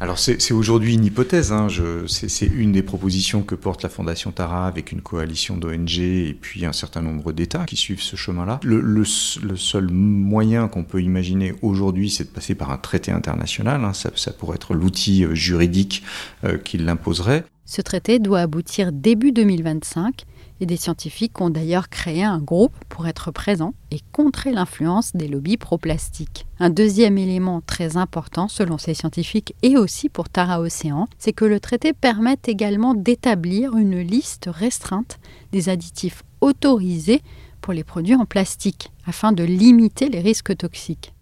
Alors 0.00 0.16
c'est 0.16 0.52
aujourd'hui 0.52 0.94
une 0.94 1.04
hypothèse, 1.04 1.50
hein. 1.50 1.66
c'est 2.06 2.46
une 2.46 2.70
des 2.70 2.84
propositions 2.84 3.42
que 3.42 3.56
porte 3.56 3.82
la 3.82 3.88
Fondation 3.88 4.30
Tara 4.30 4.68
avec 4.68 4.92
une 4.92 5.00
coalition 5.00 5.56
d'ONG 5.56 5.98
et 5.98 6.38
puis 6.40 6.64
un 6.64 6.72
certain 6.72 7.02
nombre 7.02 7.32
d'États 7.32 7.64
qui 7.64 7.74
suivent 7.74 8.00
ce 8.00 8.14
chemin-là. 8.14 8.60
Le, 8.62 9.04
seul 9.04 9.88
moyen 9.90 10.68
qu'on 10.68 10.84
peut 10.84 11.02
imaginer 11.02 11.54
aujourd'hui, 11.62 12.10
c'est 12.10 12.24
de 12.24 12.28
passer 12.28 12.54
par 12.54 12.70
un 12.70 12.78
traité 12.78 13.10
international, 13.10 13.84
hein. 13.84 13.92
ça, 13.92 14.32
pourrait 14.32 14.54
être 14.54 14.74
l'outil 14.74 15.24
euh, 15.24 15.34
juridique 15.34 16.04
euh, 16.44 16.58
qui 16.58 16.78
l'imposerait. 16.78 17.44
Ce 17.66 17.82
traité 17.82 18.20
doit 18.20 18.40
aboutir 18.40 18.92
début 18.92 19.32
2025 19.32 20.24
et 20.60 20.66
des 20.66 20.76
scientifiques 20.76 21.40
ont 21.40 21.50
d'ailleurs 21.50 21.88
créé 21.88 22.24
un 22.24 22.38
groupe 22.38 22.74
pour 22.88 23.06
être 23.06 23.30
présents 23.30 23.74
et 23.90 24.00
contrer 24.12 24.52
l'influence 24.52 25.14
des 25.14 25.28
lobbies 25.28 25.56
pro-plastique. 25.56 26.46
Un 26.58 26.70
deuxième 26.70 27.18
élément 27.18 27.60
très 27.60 27.96
important 27.96 28.48
selon 28.48 28.78
ces 28.78 28.94
scientifiques 28.94 29.54
et 29.62 29.76
aussi 29.76 30.08
pour 30.08 30.28
Tara 30.28 30.60
Océan, 30.60 31.06
c'est 31.18 31.32
que 31.32 31.44
le 31.44 31.60
traité 31.60 31.92
permet 31.92 32.38
également 32.46 32.94
d'établir 32.94 33.76
une 33.76 34.00
liste 34.00 34.48
restreinte 34.52 35.18
des 35.52 35.68
additifs 35.68 36.22
autorisés 36.40 37.22
pour 37.60 37.72
les 37.72 37.84
produits 37.84 38.14
en 38.14 38.24
plastique 38.24 38.92
afin 39.06 39.32
de 39.32 39.44
limiter 39.44 40.08
les 40.08 40.20
risques 40.20 40.56
toxiques. 40.56 41.12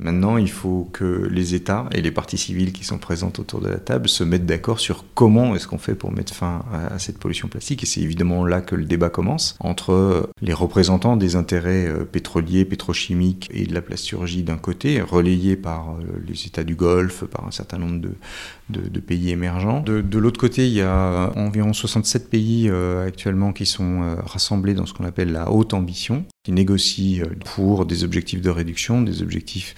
Maintenant, 0.00 0.36
il 0.36 0.50
faut 0.50 0.88
que 0.92 1.28
les 1.30 1.54
États 1.54 1.88
et 1.92 2.00
les 2.00 2.10
parties 2.10 2.38
civiles 2.38 2.72
qui 2.72 2.84
sont 2.84 2.98
présentes 2.98 3.38
autour 3.38 3.60
de 3.60 3.68
la 3.68 3.78
table 3.78 4.08
se 4.08 4.22
mettent 4.24 4.46
d'accord 4.46 4.80
sur 4.80 5.04
comment 5.14 5.54
est-ce 5.54 5.66
qu'on 5.66 5.78
fait 5.78 5.94
pour 5.94 6.12
mettre 6.12 6.34
fin 6.34 6.64
à 6.72 6.98
cette 6.98 7.18
pollution 7.18 7.48
plastique. 7.48 7.82
Et 7.82 7.86
c'est 7.86 8.00
évidemment 8.00 8.44
là 8.44 8.60
que 8.60 8.74
le 8.74 8.84
débat 8.84 9.10
commence 9.10 9.56
entre 9.60 10.28
les 10.40 10.52
représentants 10.52 11.16
des 11.16 11.36
intérêts 11.36 11.86
euh, 11.86 12.04
pétroliers, 12.04 12.64
pétrochimiques 12.64 13.48
et 13.52 13.66
de 13.66 13.74
la 13.74 13.82
plasturgie 13.82 14.42
d'un 14.42 14.56
côté, 14.56 15.00
relayés 15.00 15.56
par 15.56 15.90
euh, 15.90 16.02
les 16.26 16.46
États 16.46 16.64
du 16.64 16.74
Golfe, 16.74 17.24
par 17.24 17.46
un 17.46 17.50
certain 17.50 17.78
nombre 17.78 18.00
de, 18.00 19.00
pays 19.00 19.30
émergents. 19.30 19.80
De, 19.80 20.18
l'autre 20.18 20.38
côté, 20.38 20.66
il 20.66 20.74
y 20.74 20.82
a 20.82 21.32
environ 21.36 21.72
67 21.72 22.28
pays 22.28 22.68
euh, 22.68 23.06
actuellement 23.06 23.52
qui 23.52 23.64
sont 23.64 24.16
rassemblés 24.24 24.74
dans 24.74 24.86
ce 24.86 24.92
qu'on 24.92 25.04
appelle 25.04 25.32
la 25.32 25.50
haute 25.50 25.72
ambition 25.72 26.24
qui 26.48 26.52
négocient 26.52 27.26
pour 27.44 27.84
des 27.84 28.04
objectifs 28.04 28.40
de 28.40 28.48
réduction, 28.48 29.02
des 29.02 29.20
objectifs 29.20 29.74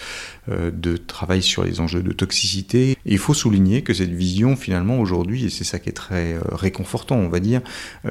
de 0.48 0.96
travail 0.96 1.42
sur 1.42 1.64
les 1.64 1.80
enjeux 1.80 2.00
de 2.00 2.12
toxicité. 2.12 2.96
Il 3.04 3.18
faut 3.18 3.34
souligner 3.34 3.82
que 3.82 3.92
cette 3.92 4.12
vision, 4.12 4.54
finalement, 4.54 5.00
aujourd'hui, 5.00 5.46
et 5.46 5.50
c'est 5.50 5.64
ça 5.64 5.80
qui 5.80 5.88
est 5.88 5.94
très 5.94 6.38
réconfortant, 6.52 7.16
on 7.16 7.28
va 7.28 7.40
dire, 7.40 7.60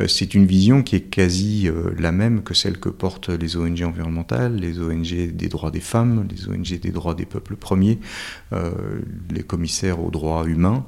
c'est 0.09 0.33
une 0.33 0.45
vision 0.45 0.83
qui 0.83 0.97
est 0.97 1.03
quasi 1.03 1.69
la 1.97 2.11
même 2.11 2.43
que 2.43 2.53
celle 2.53 2.79
que 2.79 2.89
portent 2.89 3.29
les 3.29 3.55
ONG 3.55 3.81
environnementales, 3.81 4.57
les 4.57 4.77
ONG 4.77 5.31
des 5.31 5.47
droits 5.47 5.71
des 5.71 5.79
femmes, 5.79 6.27
les 6.29 6.49
ONG 6.49 6.81
des 6.81 6.91
droits 6.91 7.15
des 7.15 7.25
peuples 7.25 7.55
premiers, 7.55 7.99
les 8.51 9.43
commissaires 9.43 10.03
aux 10.03 10.11
droits 10.11 10.45
humains, 10.45 10.85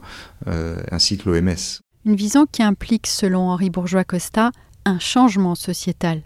ainsi 0.92 1.18
que 1.18 1.30
l'OMS. 1.30 1.80
Une 2.04 2.16
vision 2.16 2.46
qui 2.52 2.64
implique, 2.64 3.08
selon 3.08 3.50
Henri 3.50 3.70
Bourgeois-Costa, 3.70 4.52
un 4.84 5.00
changement 5.00 5.56
sociétal. 5.56 6.24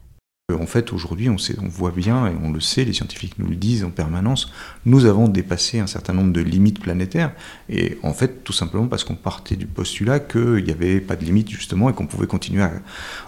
En 0.54 0.68
fait, 0.68 0.94
aujourd'hui, 0.94 1.28
on, 1.28 1.38
on, 1.64 1.68
voit 1.68 1.90
bien, 1.90 2.28
et 2.28 2.34
on 2.44 2.52
le 2.52 2.60
sait, 2.60 2.86
les 2.86 2.94
scientifiques 2.94 3.40
nous 3.40 3.48
le 3.48 3.56
disent 3.56 3.84
en 3.84 3.90
permanence, 3.90 4.52
nous 4.86 5.06
avons 5.06 5.28
dépassé 5.28 5.80
un 5.80 5.88
certain 5.88 6.14
nombre 6.14 6.34
de 6.34 6.42
limites 6.42 6.80
planétaires. 6.80 7.32
Et 7.68 7.98
en 8.04 8.14
fait, 8.14 8.44
tout 8.44 8.54
simplement 8.54 8.86
parce 8.86 9.04
qu'on 9.04 9.16
partait 9.16 9.56
du 9.56 9.66
postulat 9.66 10.20
qu'il 10.20 10.64
n'y 10.64 10.70
avait 10.70 11.02
pas 11.02 11.16
de 11.16 11.26
limite, 11.26 11.50
justement, 11.50 11.90
et 11.90 11.94
qu'on 11.94 12.06
pouvait 12.06 12.28
continuer 12.28 12.62
à 12.62 12.74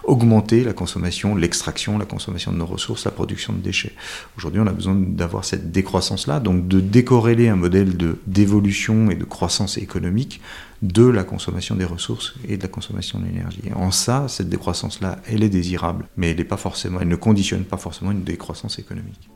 augmenter 0.04 0.62
la 0.62 0.72
consommation, 0.72 1.34
l'extraction, 1.34 1.98
la 1.98 2.04
consommation 2.04 2.52
de 2.52 2.58
nos 2.58 2.66
ressources, 2.66 3.04
la 3.04 3.10
production 3.10 3.52
de 3.52 3.58
déchets. 3.58 3.96
Aujourd'hui, 4.36 4.60
on 4.60 4.68
a 4.68 4.72
besoin 4.72 4.94
d'avoir 4.94 5.44
cette 5.44 5.72
décroissance-là, 5.72 6.38
donc 6.38 6.68
de 6.68 6.78
décorréler 6.78 7.48
un 7.48 7.56
modèle 7.56 7.96
d'évolution 8.28 9.10
et 9.10 9.16
de 9.16 9.24
croissance 9.24 9.76
économique 9.76 10.40
de 10.82 11.06
la 11.06 11.24
consommation 11.24 11.74
des 11.74 11.84
ressources 11.84 12.34
et 12.46 12.56
de 12.56 12.62
la 12.62 12.68
consommation 12.68 13.18
de 13.18 13.24
l'énergie. 13.24 13.62
En 13.74 13.90
ça, 13.90 14.26
cette 14.28 14.48
décroissance-là, 14.48 15.18
elle 15.26 15.42
est 15.42 15.48
désirable, 15.48 16.06
mais 16.16 16.30
elle, 16.30 16.40
est 16.40 16.44
pas 16.44 16.56
forcément, 16.56 17.00
elle 17.00 17.08
ne 17.08 17.16
conditionne 17.16 17.64
pas 17.64 17.76
forcément 17.76 18.12
une 18.12 18.22
décroissance 18.22 18.78
économique. 18.78 19.28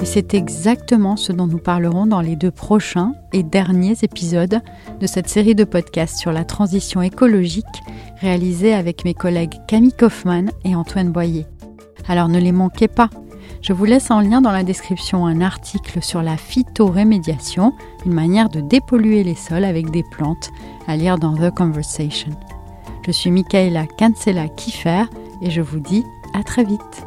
Et 0.00 0.04
c'est 0.04 0.34
exactement 0.34 1.16
ce 1.16 1.32
dont 1.32 1.46
nous 1.46 1.58
parlerons 1.58 2.06
dans 2.06 2.20
les 2.20 2.34
deux 2.34 2.50
prochains 2.50 3.14
et 3.32 3.44
derniers 3.44 3.96
épisodes 4.02 4.60
de 5.00 5.06
cette 5.06 5.28
série 5.28 5.54
de 5.54 5.62
podcasts 5.62 6.18
sur 6.18 6.32
la 6.32 6.44
transition 6.44 7.02
écologique 7.02 7.64
réalisée 8.20 8.74
avec 8.74 9.04
mes 9.04 9.14
collègues 9.14 9.54
Camille 9.68 9.92
Kaufmann 9.92 10.50
et 10.64 10.74
Antoine 10.74 11.12
Boyer. 11.12 11.46
Alors 12.08 12.28
ne 12.28 12.40
les 12.40 12.50
manquez 12.50 12.88
pas, 12.88 13.10
je 13.62 13.72
vous 13.72 13.84
laisse 13.84 14.10
en 14.10 14.20
lien 14.20 14.40
dans 14.40 14.50
la 14.50 14.64
description 14.64 15.24
un 15.24 15.40
article 15.40 16.02
sur 16.02 16.20
la 16.20 16.36
phytorémédiation, 16.36 17.72
une 18.04 18.12
manière 18.12 18.48
de 18.48 18.60
dépolluer 18.60 19.22
les 19.22 19.36
sols 19.36 19.64
avec 19.64 19.90
des 19.90 20.02
plantes, 20.02 20.50
à 20.88 20.96
lire 20.96 21.16
dans 21.16 21.34
The 21.34 21.54
Conversation. 21.54 22.32
Je 23.06 23.12
suis 23.12 23.30
Michaela 23.30 23.86
Cancela 23.86 24.48
Kiefer 24.48 25.04
et 25.40 25.50
je 25.50 25.60
vous 25.60 25.78
dis 25.78 26.04
à 26.34 26.42
très 26.42 26.64
vite. 26.64 27.06